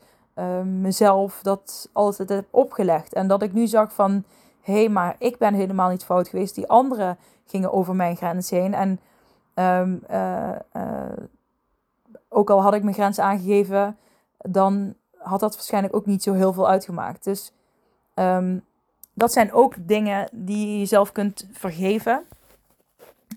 mezelf 0.64 1.42
dat 1.42 1.88
altijd 1.92 2.28
heb 2.28 2.46
opgelegd. 2.50 3.12
En 3.12 3.26
dat 3.26 3.42
ik 3.42 3.52
nu 3.52 3.66
zag 3.66 3.92
van. 3.92 4.24
Hé, 4.60 4.72
hey, 4.72 4.88
maar 4.88 5.16
ik 5.18 5.38
ben 5.38 5.54
helemaal 5.54 5.90
niet 5.90 6.04
fout 6.04 6.28
geweest. 6.28 6.54
Die 6.54 6.68
anderen 6.68 7.18
gingen 7.46 7.72
over 7.72 7.94
mijn 7.96 8.16
grens 8.16 8.50
heen. 8.50 8.74
En 8.74 9.00
Um, 9.60 10.02
uh, 10.10 10.50
uh, 10.76 11.12
ook 12.28 12.50
al 12.50 12.62
had 12.62 12.74
ik 12.74 12.82
mijn 12.82 12.94
grens 12.94 13.18
aangegeven, 13.18 13.96
dan 14.38 14.94
had 15.16 15.40
dat 15.40 15.54
waarschijnlijk 15.54 15.94
ook 15.94 16.06
niet 16.06 16.22
zo 16.22 16.32
heel 16.32 16.52
veel 16.52 16.68
uitgemaakt. 16.68 17.24
Dus 17.24 17.52
um, 18.14 18.64
dat 19.12 19.32
zijn 19.32 19.52
ook 19.52 19.74
dingen 19.78 20.28
die 20.32 20.72
je 20.72 20.78
jezelf 20.78 21.12
kunt 21.12 21.48
vergeven. 21.52 22.24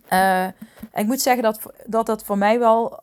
Uh, 0.09 0.47
ik 0.93 1.05
moet 1.05 1.21
zeggen 1.21 1.43
dat, 1.43 1.59
dat 1.85 2.05
dat 2.05 2.23
voor 2.23 2.37
mij 2.37 2.59
wel 2.59 2.99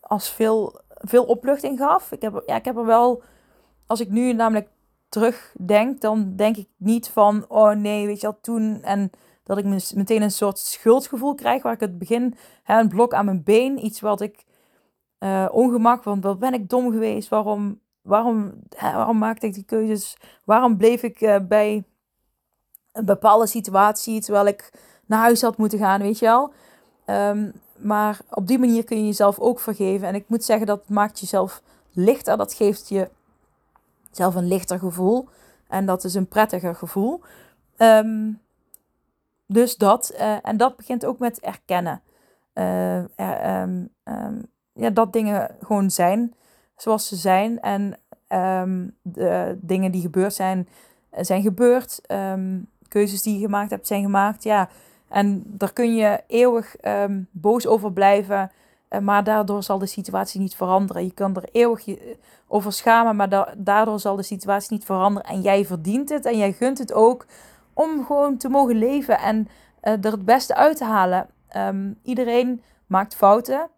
als 0.00 0.30
veel, 0.30 0.80
veel 0.88 1.24
opluchting 1.24 1.78
gaf. 1.78 2.12
Ik 2.12 2.22
heb, 2.22 2.42
ja, 2.46 2.56
ik 2.56 2.64
heb 2.64 2.76
er 2.76 2.86
wel, 2.86 3.22
als 3.86 4.00
ik 4.00 4.08
nu 4.08 4.32
namelijk 4.32 4.68
terugdenk, 5.08 6.00
dan 6.00 6.36
denk 6.36 6.56
ik 6.56 6.68
niet 6.76 7.08
van, 7.08 7.44
oh 7.48 7.70
nee, 7.70 8.06
weet 8.06 8.20
je 8.20 8.26
al, 8.26 8.38
toen 8.40 8.82
en 8.82 9.10
dat 9.46 9.58
ik 9.58 9.94
meteen 9.94 10.22
een 10.22 10.30
soort 10.30 10.58
schuldgevoel 10.58 11.34
krijg, 11.34 11.62
waar 11.62 11.72
ik 11.72 11.80
het 11.80 11.98
begin, 11.98 12.34
hè, 12.62 12.80
een 12.80 12.88
blok 12.88 13.14
aan 13.14 13.24
mijn 13.24 13.42
been, 13.42 13.84
iets 13.84 14.00
wat 14.00 14.20
ik 14.20 14.44
uh, 15.18 15.48
ongemak, 15.50 16.02
want 16.02 16.24
wat 16.24 16.38
ben 16.38 16.54
ik 16.54 16.68
dom 16.68 16.90
geweest, 16.90 17.28
waarom, 17.28 17.80
waarom, 18.02 18.52
hè, 18.76 19.12
maakte 19.12 19.46
ik 19.46 19.54
die 19.54 19.64
keuzes, 19.64 20.16
waarom 20.44 20.76
bleef 20.76 21.02
ik 21.02 21.20
uh, 21.20 21.36
bij 21.48 21.84
een 22.92 23.04
bepaalde 23.04 23.46
situatie, 23.46 24.20
terwijl 24.20 24.46
ik 24.46 24.70
naar 25.06 25.20
huis 25.20 25.42
had 25.42 25.56
moeten 25.56 25.78
gaan, 25.78 26.00
weet 26.00 26.18
je 26.18 26.26
wel. 26.26 26.52
Um, 27.06 27.52
maar 27.78 28.20
op 28.30 28.46
die 28.46 28.58
manier 28.58 28.84
kun 28.84 28.98
je 28.98 29.04
jezelf 29.04 29.38
ook 29.38 29.60
vergeven. 29.60 30.08
En 30.08 30.14
ik 30.14 30.24
moet 30.28 30.44
zeggen, 30.44 30.66
dat 30.66 30.88
maakt 30.88 31.20
jezelf 31.20 31.62
lichter. 31.92 32.36
Dat 32.36 32.54
geeft 32.54 32.88
je 32.88 33.10
zelf 34.10 34.34
een 34.34 34.48
lichter 34.48 34.78
gevoel. 34.78 35.28
En 35.68 35.86
dat 35.86 36.04
is 36.04 36.14
een 36.14 36.28
prettiger 36.28 36.74
gevoel. 36.74 37.20
Um, 37.76 38.40
dus 39.46 39.76
dat. 39.76 40.14
Uh, 40.14 40.36
en 40.42 40.56
dat 40.56 40.76
begint 40.76 41.04
ook 41.04 41.18
met 41.18 41.40
erkennen. 41.40 42.02
Uh, 42.54 42.96
um, 42.96 43.88
um, 44.04 44.46
ja, 44.72 44.90
dat 44.90 45.12
dingen 45.12 45.56
gewoon 45.60 45.90
zijn 45.90 46.34
zoals 46.76 47.08
ze 47.08 47.16
zijn. 47.16 47.60
En 47.60 47.98
de 49.02 49.58
dingen 49.60 49.92
die 49.92 50.00
gebeurd 50.00 50.34
zijn, 50.34 50.68
zijn 51.10 51.42
gebeurd. 51.42 52.00
keuzes 52.88 53.22
die 53.22 53.34
je 53.34 53.44
gemaakt 53.44 53.70
hebt, 53.70 53.86
zijn 53.86 54.02
gemaakt. 54.02 54.42
Ja, 54.42 54.68
en 55.08 55.42
daar 55.46 55.72
kun 55.72 55.94
je 55.94 56.22
eeuwig 56.26 56.76
boos 57.30 57.66
over 57.66 57.92
blijven. 57.92 58.50
Maar 59.00 59.24
daardoor 59.24 59.62
zal 59.62 59.78
de 59.78 59.86
situatie 59.86 60.40
niet 60.40 60.54
veranderen. 60.54 61.04
Je 61.04 61.14
kan 61.14 61.36
er 61.36 61.48
eeuwig 61.52 61.86
over 62.46 62.72
schamen, 62.72 63.16
maar 63.16 63.28
da 63.28 63.54
daardoor 63.56 64.00
zal 64.00 64.16
de 64.16 64.22
situatie 64.22 64.72
niet 64.72 64.84
veranderen. 64.84 65.30
En 65.30 65.40
jij 65.40 65.64
verdient 65.64 66.08
het 66.08 66.24
en 66.24 66.38
jij 66.38 66.52
gunt 66.52 66.78
het 66.78 66.92
ook 66.92 67.26
om 67.76 68.04
gewoon 68.04 68.36
te 68.36 68.48
mogen 68.48 68.76
leven 68.76 69.18
en 69.18 69.48
uh, 69.82 70.04
er 70.04 70.10
het 70.10 70.24
beste 70.24 70.54
uit 70.54 70.76
te 70.76 70.84
halen. 70.84 71.28
Um, 71.56 71.98
iedereen 72.02 72.62
maakt 72.86 73.14
fouten. 73.14 73.70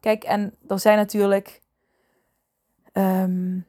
Kijk, 0.00 0.24
en 0.24 0.54
er 0.68 0.80
zijn 0.80 0.96
natuurlijk. 0.96 1.62
Um, 2.92 3.66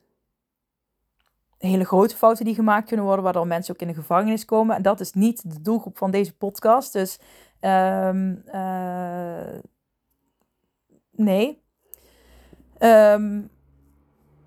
hele 1.57 1.85
grote 1.85 2.15
fouten 2.15 2.45
die 2.45 2.55
gemaakt 2.55 2.87
kunnen 2.87 3.05
worden, 3.05 3.23
waardoor 3.23 3.47
mensen 3.47 3.73
ook 3.73 3.81
in 3.81 3.87
de 3.87 3.93
gevangenis 3.93 4.45
komen. 4.45 4.75
En 4.75 4.81
dat 4.81 4.99
is 4.99 5.13
niet 5.13 5.51
de 5.51 5.61
doelgroep 5.61 5.97
van 5.97 6.11
deze 6.11 6.37
podcast. 6.37 6.93
Dus 6.93 7.19
um, 7.61 8.43
uh, 8.45 9.59
nee. 11.11 11.63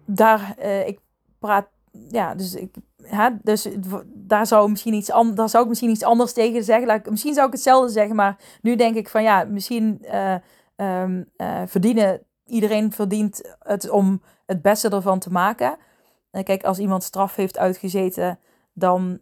Daar, 0.04 0.54
uh, 0.58 0.86
ik 0.86 1.00
praat, 1.38 1.68
ja, 2.08 2.34
dus 2.34 2.54
ik, 2.54 2.74
hè, 3.02 3.28
dus 3.42 3.68
daar 4.06 4.46
zou, 4.46 4.70
misschien 4.70 4.94
iets 4.94 5.12
daar 5.34 5.48
zou 5.48 5.62
ik 5.62 5.68
misschien 5.68 5.90
iets 5.90 6.02
anders 6.04 6.32
tegen 6.32 6.64
zeggen. 6.64 6.88
Like, 6.88 7.10
misschien 7.10 7.34
zou 7.34 7.46
ik 7.46 7.52
hetzelfde 7.52 7.92
zeggen, 7.92 8.16
maar 8.16 8.36
nu 8.62 8.76
denk 8.76 8.96
ik 8.96 9.08
van 9.08 9.22
ja, 9.22 9.44
misschien 9.44 10.04
uh, 10.04 10.34
um, 10.76 11.28
verdienen, 11.66 12.22
iedereen 12.46 12.92
verdient 12.92 13.56
het 13.58 13.90
om 13.90 14.22
het 14.46 14.62
beste 14.62 14.88
ervan 14.88 15.18
te 15.18 15.30
maken. 15.30 15.76
Kijk, 16.42 16.64
als 16.64 16.78
iemand 16.78 17.02
straf 17.02 17.34
heeft 17.34 17.58
uitgezeten, 17.58 18.38
dan 18.72 19.18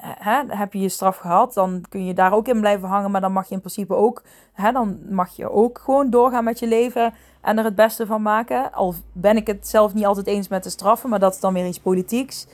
hè, 0.00 0.42
heb 0.48 0.72
je 0.72 0.80
je 0.80 0.88
straf 0.88 1.16
gehad. 1.16 1.54
Dan 1.54 1.84
kun 1.88 2.04
je 2.04 2.14
daar 2.14 2.32
ook 2.32 2.48
in 2.48 2.60
blijven 2.60 2.88
hangen. 2.88 3.10
Maar 3.10 3.20
dan 3.20 3.32
mag 3.32 3.48
je 3.48 3.54
in 3.54 3.60
principe 3.60 3.94
ook, 3.94 4.22
hè, 4.52 4.72
dan 4.72 4.98
mag 5.08 5.36
je 5.36 5.50
ook 5.50 5.78
gewoon 5.78 6.10
doorgaan 6.10 6.44
met 6.44 6.58
je 6.58 6.66
leven 6.66 7.14
en 7.40 7.58
er 7.58 7.64
het 7.64 7.74
beste 7.74 8.06
van 8.06 8.22
maken. 8.22 8.72
Al 8.72 8.94
ben 9.12 9.36
ik 9.36 9.46
het 9.46 9.68
zelf 9.68 9.94
niet 9.94 10.06
altijd 10.06 10.26
eens 10.26 10.48
met 10.48 10.62
de 10.62 10.70
straffen, 10.70 11.10
maar 11.10 11.18
dat 11.18 11.34
is 11.34 11.40
dan 11.40 11.52
weer 11.52 11.66
iets 11.66 11.80
politieks. 11.80 12.46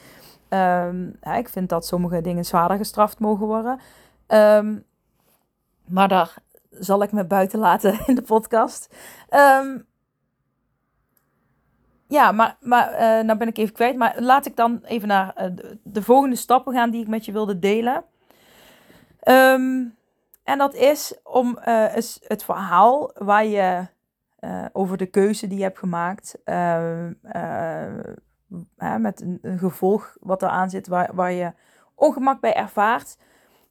Hè, 0.48 1.37
ik 1.37 1.48
vind 1.48 1.68
dat 1.68 1.87
sommige 1.87 2.20
dingen 2.20 2.44
zwaarder 2.44 2.76
gestraft 2.76 3.18
mogen 3.18 3.46
worden. 3.46 3.81
Um, 4.28 4.85
maar 5.87 6.09
daar 6.09 6.35
zal 6.70 7.02
ik 7.02 7.12
me 7.12 7.24
buiten 7.24 7.59
laten 7.59 8.00
in 8.07 8.14
de 8.14 8.22
podcast. 8.22 8.94
Um, 9.31 9.87
ja, 12.12 12.33
maar, 12.33 12.57
maar 12.61 12.92
uh, 12.92 13.25
nou 13.25 13.38
ben 13.38 13.48
ik 13.48 13.59
even 13.59 13.75
kwijt. 13.75 13.96
Maar 13.96 14.14
laat 14.18 14.46
ik 14.46 14.57
dan 14.57 14.81
even 14.85 15.09
naar 15.09 15.35
uh, 15.40 15.46
de, 15.83 16.03
volgende 16.03 16.37
stappen 16.37 16.75
gaan 16.75 16.90
die 16.90 17.03
ik 17.03 17.09
met 17.09 17.25
je 17.25 17.33
wilde 17.33 17.59
delen. 17.59 18.05
Um, 19.29 19.96
en 20.44 20.59
dat 20.59 20.75
is 20.75 21.14
om 21.22 21.59
uh, 21.59 21.87
het 22.27 22.44
verhaal 22.44 23.11
waar 23.14 23.44
je 23.44 23.87
over 24.72 24.96
de 24.96 25.07
keuze 25.07 25.46
die 25.46 25.59
je 25.59 25.64
hebt 25.64 25.79
gemaakt. 25.79 26.38
met 28.98 29.20
een, 29.20 29.59
gevolg 29.59 30.16
wat 30.20 30.42
eraan 30.42 30.70
zit 30.70 30.87
waar, 30.87 31.11
waar 31.14 31.33
je 31.33 31.53
ongemak 31.94 32.40
bij 32.40 32.55
ervaart. 32.55 33.16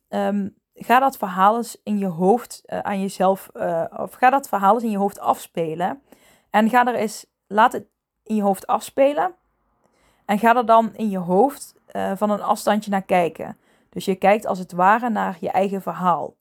Um, 0.09 0.55
ga 0.73 0.99
dat 0.99 1.17
verhaal 1.17 1.57
eens 1.57 1.81
in 1.83 1.97
je 1.97 2.05
hoofd 2.05 2.63
aan 2.65 3.01
jezelf. 3.01 3.49
of 3.97 4.13
ga 4.13 4.29
dat 4.29 4.47
verhaal 4.47 4.73
eens 4.73 4.83
in 4.83 4.91
je 4.91 4.97
hoofd 4.97 5.19
afspelen. 5.19 6.01
En 6.49 6.69
ga 6.69 6.85
er 6.85 6.95
eens. 6.95 7.25
Laat 7.47 7.73
het 7.73 7.85
in 8.31 8.37
je 8.37 8.43
hoofd 8.43 8.67
afspelen. 8.67 9.33
En 10.25 10.39
ga 10.39 10.55
er 10.55 10.65
dan 10.65 10.95
in 10.95 11.09
je 11.09 11.17
hoofd 11.17 11.75
uh, 11.91 12.11
van 12.15 12.29
een 12.29 12.41
afstandje 12.41 12.91
naar 12.91 13.03
kijken. 13.03 13.57
Dus 13.89 14.05
je 14.05 14.15
kijkt 14.15 14.45
als 14.45 14.59
het 14.59 14.71
ware 14.71 15.09
naar 15.09 15.37
je 15.39 15.49
eigen 15.49 15.81
verhaal. 15.81 16.35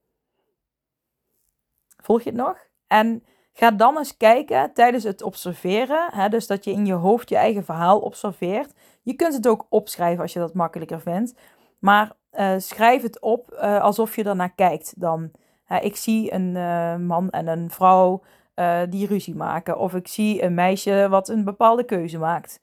Volg 2.03 2.23
je 2.23 2.31
het 2.31 2.39
nog? 2.39 2.57
En 2.87 3.25
ga 3.53 3.71
dan 3.71 3.99
eens 3.99 4.17
kijken 4.17 4.73
tijdens 4.73 5.05
het 5.05 5.23
observeren. 5.23 6.09
Hè, 6.13 6.29
dus 6.29 6.47
dat 6.47 6.65
je 6.65 6.71
in 6.71 6.87
je 6.87 6.93
hoofd 6.93 7.29
je 7.29 7.37
eigen 7.37 7.65
verhaal 7.65 8.01
observeert. 8.01 8.73
Je 9.03 9.15
kunt 9.15 9.35
het 9.35 9.47
ook 9.47 9.67
opschrijven 9.69 10.23
als 10.23 10.33
je 10.33 10.39
dat 10.39 10.55
makkelijker 10.55 11.01
vindt. 11.01 11.35
Maar 11.79 12.13
uh, 12.33 12.55
schrijf 12.59 13.03
het 13.03 13.21
op 13.21 13.53
uh, 13.53 13.81
alsof 13.81 14.17
je 14.17 14.25
ernaar 14.25 14.55
kijkt. 14.55 15.01
Dan, 15.01 15.31
ik 15.81 15.97
zie 15.97 16.33
een 16.33 16.53
man 17.07 17.31
en 17.31 17.47
een 17.47 17.71
vrouw 17.71 18.23
uh, 18.55 18.81
die 18.89 19.07
ruzie 19.07 19.35
maken. 19.35 19.79
Of 19.79 19.95
ik 19.95 20.09
zie 20.09 20.43
een 20.43 20.55
meisje 20.55 21.07
wat 21.11 21.29
een 21.29 21.45
bepaalde 21.45 21.85
keuze 21.85 22.19
maakt. 22.19 22.61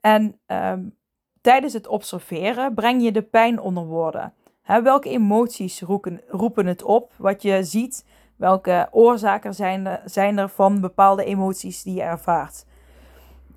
En 0.00 0.40
um, 0.46 0.96
tijdens 1.40 1.72
het 1.72 1.86
observeren 1.86 2.74
breng 2.74 3.02
je 3.02 3.12
de 3.12 3.22
pijn 3.22 3.60
onder 3.60 3.84
woorden. 3.84 4.34
Welke 4.82 5.08
emoties 5.08 5.80
roepen, 5.80 6.20
roepen 6.28 6.66
het 6.66 6.82
op? 6.82 7.12
Wat 7.16 7.42
je 7.42 7.64
ziet, 7.64 8.06
welke 8.36 8.88
oorzaken 8.90 9.54
zijn 9.54 9.86
er, 9.86 10.02
zijn 10.04 10.38
er 10.38 10.48
van 10.48 10.80
bepaalde 10.80 11.24
emoties 11.24 11.82
die 11.82 11.94
je 11.94 12.02
ervaart? 12.02 12.66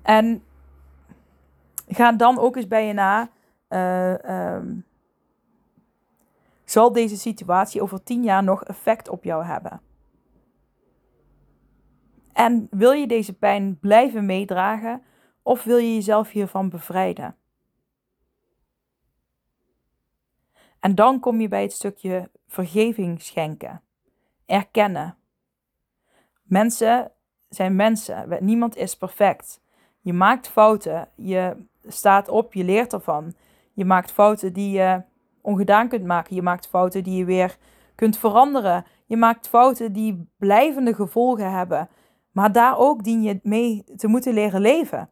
En 0.02 0.42
ga 1.88 2.12
dan 2.12 2.38
ook 2.38 2.56
eens 2.56 2.68
bij 2.68 2.86
je 2.86 2.92
na. 2.92 3.28
Uh, 3.68 4.54
um, 4.54 4.84
zal 6.64 6.92
deze 6.92 7.16
situatie 7.16 7.82
over 7.82 8.02
tien 8.02 8.22
jaar 8.22 8.44
nog 8.44 8.64
effect 8.64 9.08
op 9.08 9.24
jou 9.24 9.44
hebben? 9.44 9.80
En 12.36 12.66
wil 12.70 12.92
je 12.92 13.06
deze 13.06 13.32
pijn 13.32 13.78
blijven 13.78 14.26
meedragen 14.26 15.02
of 15.42 15.64
wil 15.64 15.76
je 15.76 15.94
jezelf 15.94 16.30
hiervan 16.30 16.68
bevrijden? 16.68 17.36
En 20.80 20.94
dan 20.94 21.20
kom 21.20 21.40
je 21.40 21.48
bij 21.48 21.62
het 21.62 21.72
stukje 21.72 22.30
vergeving 22.46 23.22
schenken, 23.22 23.82
erkennen. 24.46 25.16
Mensen 26.42 27.12
zijn 27.48 27.76
mensen, 27.76 28.44
niemand 28.44 28.76
is 28.76 28.96
perfect. 28.96 29.60
Je 30.00 30.12
maakt 30.12 30.48
fouten, 30.48 31.08
je 31.14 31.66
staat 31.86 32.28
op, 32.28 32.54
je 32.54 32.64
leert 32.64 32.92
ervan. 32.92 33.34
Je 33.72 33.84
maakt 33.84 34.12
fouten 34.12 34.52
die 34.52 34.70
je 34.70 35.02
ongedaan 35.40 35.88
kunt 35.88 36.04
maken, 36.04 36.34
je 36.34 36.42
maakt 36.42 36.66
fouten 36.68 37.02
die 37.04 37.16
je 37.16 37.24
weer 37.24 37.56
kunt 37.94 38.18
veranderen. 38.18 38.84
Je 39.06 39.16
maakt 39.16 39.48
fouten 39.48 39.92
die 39.92 40.28
blijvende 40.36 40.94
gevolgen 40.94 41.52
hebben. 41.52 41.88
Maar 42.36 42.52
daar 42.52 42.78
ook 42.78 43.04
dien 43.04 43.22
je 43.22 43.40
mee 43.42 43.84
te 43.96 44.06
moeten 44.06 44.34
leren 44.34 44.60
leven. 44.60 45.10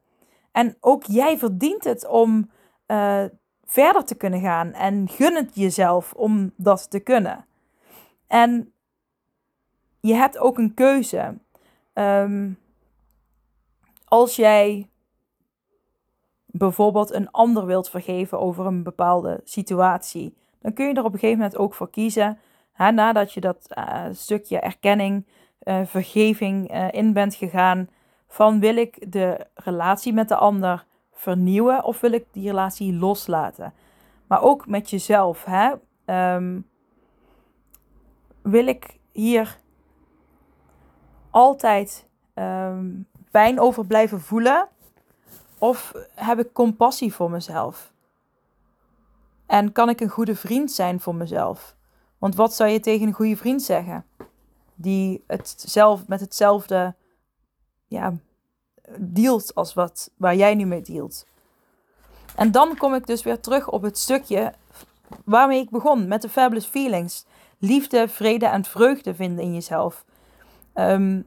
En 0.53 0.77
ook 0.81 1.05
jij 1.05 1.39
verdient 1.39 1.85
het 1.85 2.07
om 2.07 2.51
uh, 2.87 3.25
verder 3.63 4.05
te 4.05 4.15
kunnen 4.15 4.41
gaan. 4.41 4.73
En 4.73 5.09
gun 5.09 5.35
het 5.35 5.55
jezelf 5.55 6.13
om 6.13 6.53
dat 6.57 6.91
te 6.91 7.01
kunnen. 7.01 7.47
En 8.27 8.73
je 10.01 10.15
hebt 10.15 10.39
ook 10.39 10.59
een 10.59 10.75
keuze. 10.75 11.39
Um, 11.95 12.59
als 14.05 14.37
jij 14.37 14.89
bijvoorbeeld 16.47 17.13
een 17.13 17.31
ander 17.31 17.67
wilt 17.67 17.91
vergeven 17.91 18.41
over 18.41 18.67
een 18.67 18.83
bepaalde 18.83 19.41
situatie, 19.45 20.37
dan 20.61 20.73
kun 20.73 20.87
je 20.87 20.95
er 20.95 21.05
op 21.05 21.13
een 21.13 21.19
gegeven 21.19 21.39
moment 21.39 21.57
ook 21.59 21.75
voor 21.75 21.91
kiezen. 21.91 22.39
Nadat 22.77 23.33
je 23.33 23.41
dat 23.41 23.67
uh, 23.79 24.05
stukje 24.13 24.59
erkenning 24.59 25.27
uh, 25.65 25.81
vergeving 25.85 26.75
uh, 26.75 26.93
in 26.93 27.13
bent 27.13 27.35
gegaan. 27.35 27.89
Van 28.29 28.61
wil 28.61 28.77
ik 28.77 29.13
de 29.13 29.47
relatie 29.55 30.13
met 30.13 30.29
de 30.29 30.37
ander 30.37 30.87
vernieuwen 31.13 31.85
of 31.85 32.01
wil 32.01 32.13
ik 32.13 32.27
die 32.33 32.49
relatie 32.49 32.95
loslaten? 32.95 33.75
Maar 34.27 34.43
ook 34.43 34.67
met 34.67 34.91
jezelf. 34.91 35.45
Hè? 35.45 35.73
Um, 36.35 36.69
wil 38.43 38.67
ik 38.67 38.99
hier 39.13 39.59
altijd 41.31 42.09
um, 42.35 43.07
pijn 43.31 43.61
over 43.61 43.87
blijven 43.87 44.21
voelen? 44.21 44.69
Of 45.59 45.93
heb 46.15 46.39
ik 46.39 46.53
compassie 46.53 47.15
voor 47.15 47.31
mezelf? 47.31 47.93
En 49.47 49.73
kan 49.73 49.89
ik 49.89 50.01
een 50.01 50.09
goede 50.09 50.35
vriend 50.35 50.73
zijn 50.73 51.01
voor 51.01 51.15
mezelf? 51.15 51.77
Want 52.19 52.35
wat 52.35 52.55
zou 52.55 52.71
je 52.71 52.81
tegen 52.81 53.07
een 53.07 53.13
goede 53.13 53.37
vriend 53.37 53.63
zeggen? 53.63 54.05
Die 54.85 55.25
het 55.27 55.67
met 56.07 56.21
hetzelfde 56.21 56.95
ja, 57.87 58.15
dealt 58.99 59.55
als 59.55 59.75
wat, 59.75 60.11
waar 60.17 60.37
jij 60.37 60.55
nu 60.55 60.65
mee 60.65 60.83
dealt. 60.83 61.27
En 62.35 62.51
dan 62.51 62.77
kom 62.77 62.95
ik 62.95 63.07
dus 63.07 63.23
weer 63.23 63.41
terug 63.41 63.69
op 63.71 63.83
het 63.83 63.99
stukje 63.99 64.53
waarmee 65.25 65.61
ik 65.61 65.71
begon 65.71 66.09
met 66.09 66.23
de 66.23 66.29
fabulous 66.29 66.67
feelings. 66.67 67.25
Liefde, 67.59 68.09
vrede 68.09 68.47
en 68.47 68.65
vreugde 68.65 69.15
vinden 69.15 69.45
in 69.45 69.55
jezelf. 69.55 70.05
Ehm, 70.73 71.21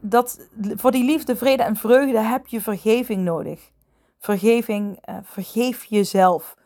dat, 0.00 0.48
voor 0.74 0.90
die 0.90 1.04
liefde, 1.04 1.36
vrede 1.36 1.62
en 1.62 1.76
vreugde 1.76 2.18
heb 2.18 2.46
je 2.46 2.60
vergeving 2.60 3.24
nodig. 3.24 3.70
Vergeving, 4.18 5.08
uh, 5.08 5.16
vergeef 5.22 5.84
jezelf. 5.84 6.56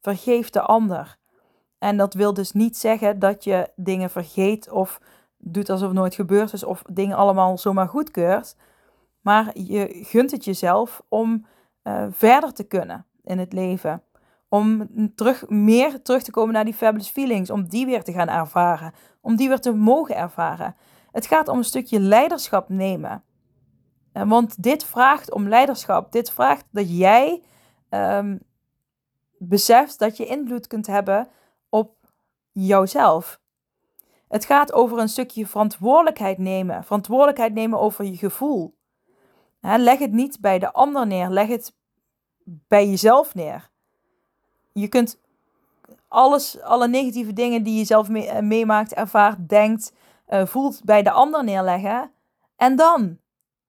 Vergeef 0.00 0.50
de 0.50 0.60
ander. 0.60 1.18
En 1.78 1.96
dat 1.96 2.14
wil 2.14 2.34
dus 2.34 2.52
niet 2.52 2.76
zeggen 2.76 3.18
dat 3.18 3.44
je 3.44 3.70
dingen 3.76 4.10
vergeet 4.10 4.70
of 4.70 5.00
doet 5.40 5.70
alsof 5.70 5.88
het 5.88 5.96
nooit 5.96 6.14
gebeurd 6.14 6.52
is 6.52 6.64
of 6.64 6.82
dingen 6.92 7.16
allemaal 7.16 7.58
zomaar 7.58 7.88
goedkeurt. 7.88 8.56
Maar 9.20 9.58
je 9.58 9.88
gunt 10.06 10.30
het 10.30 10.44
jezelf 10.44 11.02
om 11.08 11.46
uh, 11.84 12.06
verder 12.10 12.52
te 12.52 12.64
kunnen 12.64 13.06
in 13.24 13.38
het 13.38 13.52
leven. 13.52 14.02
Om 14.48 14.88
terug, 15.14 15.48
meer 15.48 16.02
terug 16.02 16.22
te 16.22 16.30
komen 16.30 16.54
naar 16.54 16.64
die 16.64 16.74
fabulous 16.74 17.08
feelings. 17.08 17.50
Om 17.50 17.68
die 17.68 17.86
weer 17.86 18.02
te 18.02 18.12
gaan 18.12 18.28
ervaren. 18.28 18.92
Om 19.20 19.36
die 19.36 19.48
weer 19.48 19.60
te 19.60 19.72
mogen 19.72 20.16
ervaren. 20.16 20.76
Het 21.12 21.26
gaat 21.26 21.48
om 21.48 21.58
een 21.58 21.64
stukje 21.64 22.00
leiderschap 22.00 22.68
nemen. 22.68 23.22
Eh, 24.12 24.28
want 24.28 24.62
dit 24.62 24.84
vraagt 24.84 25.32
om 25.32 25.48
leiderschap. 25.48 26.12
Dit 26.12 26.30
vraagt 26.30 26.64
dat 26.70 26.98
jij 26.98 27.42
um, 27.90 28.40
beseft 29.38 29.98
dat 29.98 30.16
je 30.16 30.26
invloed 30.26 30.66
kunt 30.66 30.86
hebben 30.86 31.28
op 31.68 31.96
jouzelf. 32.52 33.39
Het 34.30 34.44
gaat 34.44 34.72
over 34.72 34.98
een 34.98 35.08
stukje 35.08 35.46
verantwoordelijkheid 35.46 36.38
nemen. 36.38 36.84
Verantwoordelijkheid 36.84 37.54
nemen 37.54 37.78
over 37.80 38.04
je 38.04 38.16
gevoel. 38.16 38.74
leg 39.60 39.98
het 39.98 40.12
niet 40.12 40.40
bij 40.40 40.58
de 40.58 40.72
ander 40.72 41.06
neer. 41.06 41.30
Leg 41.30 41.48
het 41.48 41.74
bij 42.44 42.88
jezelf 42.88 43.34
neer. 43.34 43.70
Je 44.72 44.88
kunt 44.88 45.20
alles, 46.08 46.60
alle 46.62 46.88
negatieve 46.88 47.32
dingen 47.32 47.62
die 47.62 47.78
je 47.78 47.84
zelf 47.84 48.08
eh, 48.08 48.38
meemaakt, 48.38 48.94
ervaart, 48.94 49.48
denkt, 49.48 49.92
uh, 50.28 50.46
voelt 50.46 50.84
bij 50.84 51.02
de 51.02 51.10
ander 51.10 51.44
neerleggen. 51.44 52.10
En 52.56 52.76
dan? 52.76 53.18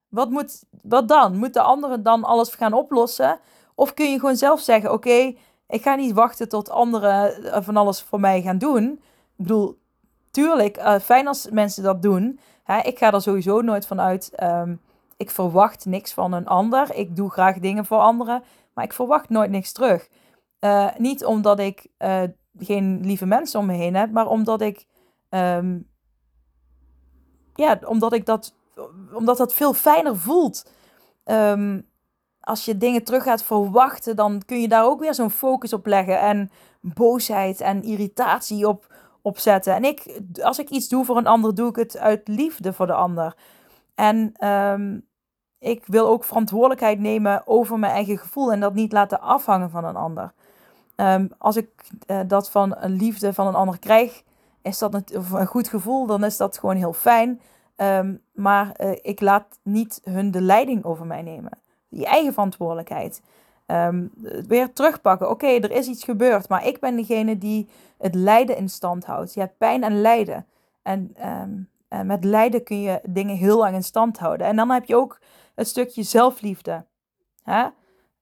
Wat, 0.09 0.29
moet, 0.29 0.63
wat 0.81 1.07
dan? 1.07 1.37
Moet 1.37 1.53
de 1.53 1.61
andere 1.61 2.01
dan 2.01 2.23
alles 2.23 2.55
gaan 2.55 2.73
oplossen? 2.73 3.39
Of 3.75 3.93
kun 3.93 4.11
je 4.11 4.19
gewoon 4.19 4.35
zelf 4.35 4.59
zeggen: 4.59 4.91
Oké, 4.91 5.35
ik 5.67 5.81
ga 5.81 5.95
niet 5.95 6.13
wachten 6.13 6.49
tot 6.49 6.69
anderen 6.69 7.43
eh, 7.43 7.61
van 7.61 7.77
alles 7.77 8.01
voor 8.01 8.19
mij 8.19 8.41
gaan 8.41 8.57
doen. 8.57 8.91
Ik 8.91 9.47
bedoel, 9.47 9.80
tuurlijk, 10.31 10.77
uh, 10.77 10.99
fijn 10.99 11.27
als 11.27 11.49
mensen 11.49 11.83
dat 11.83 12.01
doen. 12.01 12.39
Hè, 12.63 12.79
ik 12.79 12.97
ga 12.97 13.13
er 13.13 13.21
sowieso 13.21 13.61
nooit 13.61 13.87
van 13.87 14.01
uit. 14.01 14.43
Um, 14.43 14.81
ik 15.17 15.29
verwacht 15.29 15.85
niks 15.85 16.13
van 16.13 16.33
een 16.33 16.47
ander. 16.47 16.95
Ik 16.95 17.15
doe 17.15 17.29
graag 17.29 17.59
dingen 17.59 17.85
voor 17.85 17.99
anderen, 17.99 18.43
maar 18.73 18.83
ik 18.83 18.93
verwacht 18.93 19.29
nooit 19.29 19.51
niks 19.51 19.71
terug. 19.71 20.07
Uh, 20.59 20.87
niet 20.97 21.25
omdat 21.25 21.59
ik 21.59 21.87
uh, 21.99 22.23
geen 22.57 22.99
lieve 23.03 23.25
mensen 23.25 23.59
om 23.59 23.65
me 23.65 23.73
heen 23.73 23.95
heb, 23.95 24.11
maar 24.11 24.27
omdat 24.27 24.61
ik, 24.61 24.85
um, 25.29 25.87
ja, 27.55 27.79
omdat 27.85 28.13
ik 28.13 28.25
dat, 28.25 28.53
omdat 29.13 29.37
dat 29.37 29.53
veel 29.53 29.73
fijner 29.73 30.17
voelt. 30.17 30.71
Um, 31.25 31.89
als 32.39 32.65
je 32.65 32.77
dingen 32.77 33.03
terug 33.03 33.23
gaat 33.23 33.43
verwachten, 33.43 34.15
dan 34.15 34.41
kun 34.45 34.61
je 34.61 34.67
daar 34.67 34.85
ook 34.85 34.99
weer 34.99 35.13
zo'n 35.13 35.31
focus 35.31 35.73
op 35.73 35.85
leggen. 35.85 36.19
En 36.19 36.51
boosheid 36.81 37.61
en 37.61 37.83
irritatie 37.83 38.67
op, 38.67 38.93
op 39.21 39.39
zetten. 39.39 39.73
En 39.75 39.83
ik, 39.83 40.21
als 40.41 40.59
ik 40.59 40.69
iets 40.69 40.87
doe 40.89 41.05
voor 41.05 41.17
een 41.17 41.27
ander, 41.27 41.55
doe 41.55 41.69
ik 41.69 41.75
het 41.75 41.97
uit 41.97 42.27
liefde 42.27 42.73
voor 42.73 42.87
de 42.87 42.93
ander. 42.93 43.35
En 43.95 44.47
um, 44.47 45.07
ik 45.59 45.83
wil 45.85 46.07
ook 46.07 46.23
verantwoordelijkheid 46.23 46.99
nemen 46.99 47.47
over 47.47 47.79
mijn 47.79 47.93
eigen 47.93 48.17
gevoel 48.17 48.51
en 48.51 48.59
dat 48.59 48.73
niet 48.73 48.91
laten 48.91 49.21
afhangen 49.21 49.69
van 49.69 49.85
een 49.85 49.95
ander. 49.95 50.33
Um, 50.95 51.29
als 51.37 51.55
ik 51.55 51.69
uh, 52.07 52.19
dat 52.27 52.51
van 52.51 52.75
een 52.77 52.95
liefde 52.95 53.33
van 53.33 53.47
een 53.47 53.55
ander 53.55 53.79
krijg, 53.79 54.23
is 54.61 54.77
dat 54.77 54.93
een, 54.93 55.05
een 55.33 55.47
goed 55.47 55.67
gevoel, 55.67 56.05
dan 56.05 56.23
is 56.23 56.37
dat 56.37 56.57
gewoon 56.57 56.75
heel 56.75 56.93
fijn. 56.93 57.41
Um, 57.77 58.21
maar 58.33 58.75
uh, 58.77 58.91
ik 59.01 59.21
laat 59.21 59.59
niet 59.63 60.01
hun 60.03 60.31
de 60.31 60.41
leiding 60.41 60.83
over 60.83 61.05
mij 61.05 61.21
nemen 61.21 61.51
je 61.91 62.05
eigen 62.05 62.33
verantwoordelijkheid. 62.33 63.21
Um, 63.71 64.11
weer 64.47 64.73
terugpakken. 64.73 65.29
Oké, 65.29 65.47
er 65.47 65.71
is 65.71 65.87
iets 65.87 66.03
gebeurd, 66.03 66.49
maar 66.49 66.67
ik 66.67 66.79
ben 66.79 66.95
degene 66.95 67.37
die 67.37 67.69
het 67.97 68.15
lijden 68.15 68.57
in 68.57 68.69
stand 68.69 69.05
houdt. 69.05 69.33
Je 69.33 69.39
hebt 69.39 69.57
pijn 69.57 69.83
en 69.83 70.01
lijden. 70.01 70.45
En, 70.81 71.15
en 71.87 72.05
met 72.05 72.23
lijden 72.23 72.63
kun 72.63 72.81
je 72.81 72.99
dingen 73.03 73.35
heel 73.35 73.57
lang 73.57 73.75
in 73.75 73.83
stand 73.83 74.19
houden. 74.19 74.47
En 74.47 74.55
dan 74.55 74.69
heb 74.69 74.85
je 74.85 74.95
ook 74.95 75.19
het 75.55 75.67
stukje 75.67 76.03
zelfliefde. 76.03 76.85
Hè? 77.43 77.67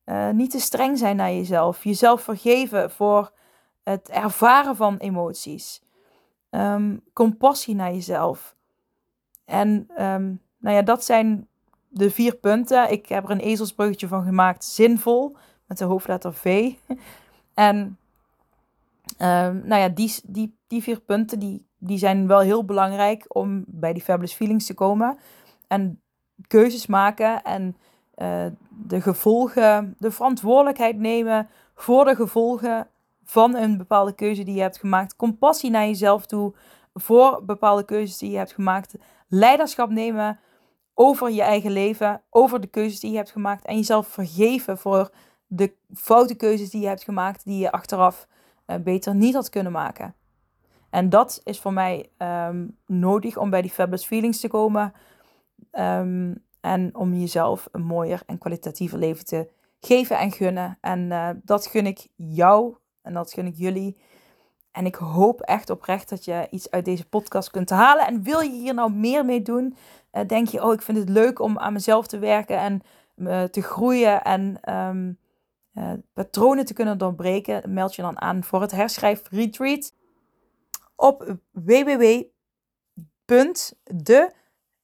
Uh, 0.05 0.29
niet 0.29 0.51
te 0.51 0.59
streng 0.59 0.97
zijn 0.97 1.15
naar 1.15 1.31
jezelf. 1.31 1.83
Jezelf 1.83 2.21
vergeven 2.21 2.91
voor 2.91 3.31
het 3.83 4.09
ervaren 4.09 4.75
van 4.75 4.97
emoties. 4.97 5.83
Um, 6.49 7.01
compassie 7.13 7.75
naar 7.75 7.93
jezelf. 7.93 8.55
En 9.45 9.87
nou 10.57 10.75
ja, 10.75 10.81
dat 10.81 11.03
zijn 11.03 11.47
de 11.89 12.11
vier 12.11 12.35
punten. 12.35 12.91
Ik 12.91 13.09
heb 13.09 13.23
er 13.23 13.29
een 13.29 13.39
ezelsbruggetje 13.39 14.07
van 14.07 14.23
gemaakt. 14.23 14.63
Zinvol. 14.63 15.35
Met 15.65 15.77
de 15.77 15.85
hoofdletter 15.85 16.33
V. 16.33 16.71
En 17.53 17.77
um, 19.17 19.61
nou 19.65 19.81
ja, 19.81 19.89
die, 19.89 20.13
die, 20.23 20.57
die 20.67 20.83
vier 20.83 21.01
punten 21.01 21.39
die, 21.39 21.65
die 21.77 21.97
zijn 21.97 22.27
wel 22.27 22.39
heel 22.39 22.65
belangrijk 22.65 23.25
om 23.27 23.63
bij 23.67 23.93
die 23.93 24.01
fabulous 24.01 24.33
feelings 24.33 24.65
te 24.65 24.73
komen. 24.73 25.17
En 25.67 26.01
keuzes 26.47 26.87
maken 26.87 27.43
en 27.43 27.77
uh, 28.15 28.45
de 28.69 29.01
gevolgen, 29.01 29.95
de 29.97 30.11
verantwoordelijkheid 30.11 30.97
nemen 30.97 31.49
voor 31.75 32.05
de 32.05 32.15
gevolgen 32.15 32.87
van 33.23 33.55
een 33.55 33.77
bepaalde 33.77 34.15
keuze 34.15 34.43
die 34.43 34.55
je 34.55 34.61
hebt 34.61 34.79
gemaakt. 34.79 35.15
Compassie 35.15 35.69
naar 35.69 35.85
jezelf 35.85 36.25
toe 36.25 36.53
voor 36.93 37.45
bepaalde 37.45 37.85
keuzes 37.85 38.17
die 38.17 38.31
je 38.31 38.37
hebt 38.37 38.53
gemaakt. 38.53 38.95
Leiderschap 39.27 39.89
nemen 39.89 40.39
over 41.01 41.31
je 41.31 41.41
eigen 41.41 41.71
leven, 41.71 42.21
over 42.29 42.61
de 42.61 42.67
keuzes 42.67 42.99
die 42.99 43.11
je 43.11 43.17
hebt 43.17 43.31
gemaakt 43.31 43.65
en 43.65 43.75
jezelf 43.75 44.07
vergeven 44.07 44.77
voor 44.77 45.11
de 45.47 45.73
foute 45.93 46.35
keuzes 46.35 46.69
die 46.69 46.81
je 46.81 46.87
hebt 46.87 47.03
gemaakt, 47.03 47.45
die 47.45 47.59
je 47.59 47.71
achteraf 47.71 48.27
uh, 48.67 48.75
beter 48.75 49.15
niet 49.15 49.33
had 49.33 49.49
kunnen 49.49 49.71
maken. 49.71 50.15
En 50.89 51.09
dat 51.09 51.41
is 51.43 51.59
voor 51.59 51.73
mij 51.73 52.09
um, 52.17 52.77
nodig 52.85 53.37
om 53.37 53.49
bij 53.49 53.61
die 53.61 53.71
fabulous 53.71 54.05
feelings 54.05 54.39
te 54.39 54.47
komen 54.47 54.93
um, 55.71 56.43
en 56.61 56.95
om 56.95 57.13
jezelf 57.13 57.67
een 57.71 57.83
mooier 57.83 58.21
en 58.25 58.37
kwalitatiever 58.37 58.97
leven 58.97 59.25
te 59.25 59.49
geven 59.79 60.17
en 60.17 60.31
gunnen. 60.31 60.77
En 60.81 60.99
uh, 60.99 61.29
dat 61.43 61.67
gun 61.67 61.85
ik 61.85 62.07
jou 62.15 62.75
en 63.01 63.13
dat 63.13 63.33
gun 63.33 63.45
ik 63.45 63.55
jullie. 63.55 63.97
En 64.71 64.85
ik 64.85 64.95
hoop 64.95 65.41
echt 65.41 65.69
oprecht 65.69 66.09
dat 66.09 66.25
je 66.25 66.47
iets 66.51 66.71
uit 66.71 66.85
deze 66.85 67.09
podcast 67.09 67.51
kunt 67.51 67.69
halen. 67.69 68.07
En 68.07 68.23
wil 68.23 68.39
je 68.39 68.51
hier 68.51 68.73
nou 68.73 68.91
meer 68.91 69.25
mee 69.25 69.41
doen? 69.41 69.77
Uh, 70.11 70.27
denk 70.27 70.47
je, 70.47 70.63
oh, 70.63 70.73
ik 70.73 70.81
vind 70.81 70.97
het 70.97 71.09
leuk 71.09 71.39
om 71.39 71.57
aan 71.57 71.73
mezelf 71.73 72.07
te 72.07 72.19
werken 72.19 72.57
en 72.57 72.81
uh, 73.15 73.43
te 73.43 73.61
groeien 73.61 74.23
en 74.23 74.73
um, 74.75 75.19
uh, 75.73 75.91
patronen 76.13 76.65
te 76.65 76.73
kunnen 76.73 76.97
doorbreken? 76.97 77.73
Meld 77.73 77.95
je 77.95 78.01
dan 78.01 78.21
aan 78.21 78.43
voor 78.43 78.61
het 78.61 78.71
herschrijf 78.71 79.21
retreat 79.29 79.93
op 80.95 81.35
www.de 81.51 82.33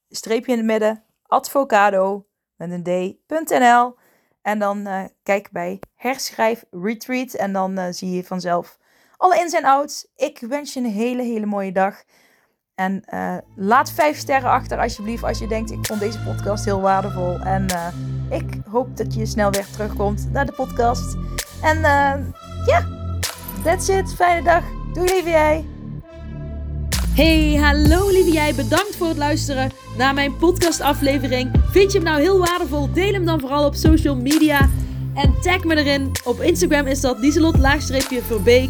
streepje 0.09 0.51
in 0.51 0.57
het 0.57 0.67
midden 0.67 1.03
advocado 1.23 2.27
met 2.55 2.71
een 2.71 2.83
d.nl 3.27 3.95
en 4.41 4.59
dan 4.59 5.09
kijk 5.23 5.51
bij 5.51 5.79
herschrijf 5.95 6.65
retreat 6.71 7.33
en 7.33 7.53
dan 7.53 7.93
zie 7.93 8.11
je 8.11 8.23
vanzelf 8.23 8.77
alle 9.25 9.39
ins 9.39 9.53
en 9.53 9.65
outs. 9.65 10.07
Ik 10.15 10.39
wens 10.39 10.73
je 10.73 10.79
een 10.79 10.91
hele, 10.91 11.23
hele 11.23 11.45
mooie 11.45 11.71
dag. 11.71 12.03
En 12.75 13.03
uh, 13.13 13.37
laat 13.55 13.91
vijf 13.91 14.17
sterren 14.17 14.49
achter 14.49 14.79
alsjeblieft 14.79 15.23
als 15.23 15.39
je 15.39 15.47
denkt, 15.47 15.71
ik 15.71 15.85
vond 15.85 15.99
deze 15.99 16.19
podcast 16.19 16.65
heel 16.65 16.81
waardevol. 16.81 17.39
En 17.39 17.65
uh, 17.71 17.87
ik 18.37 18.61
hoop 18.69 18.97
dat 18.97 19.13
je 19.13 19.25
snel 19.25 19.51
weer 19.51 19.65
terugkomt 19.71 20.31
naar 20.31 20.45
de 20.45 20.51
podcast. 20.51 21.15
En 21.61 21.77
uh, 21.77 21.83
ja, 21.83 22.21
yeah, 22.65 22.85
that's 23.63 23.87
it. 23.87 24.13
Fijne 24.13 24.43
dag. 24.43 24.63
Doei 24.93 25.11
lieve 25.11 25.29
jij. 25.29 25.65
Hey, 27.15 27.55
hallo 27.55 28.09
lieve 28.09 28.31
jij. 28.31 28.55
Bedankt 28.55 28.95
voor 28.95 29.07
het 29.07 29.17
luisteren 29.17 29.71
naar 29.97 30.13
mijn 30.13 30.37
podcast 30.37 30.81
aflevering. 30.81 31.51
Vind 31.71 31.91
je 31.91 31.97
hem 31.97 32.07
nou 32.07 32.21
heel 32.21 32.39
waardevol? 32.39 32.91
Deel 32.91 33.13
hem 33.13 33.25
dan 33.25 33.39
vooral 33.39 33.65
op 33.65 33.75
social 33.75 34.15
media. 34.15 34.69
En 35.13 35.41
tag 35.41 35.63
me 35.63 35.75
erin. 35.75 36.11
Op 36.23 36.41
Instagram 36.41 36.87
is 36.87 37.01
dat 37.01 37.21
Dieselot-Verbeek. 37.21 38.69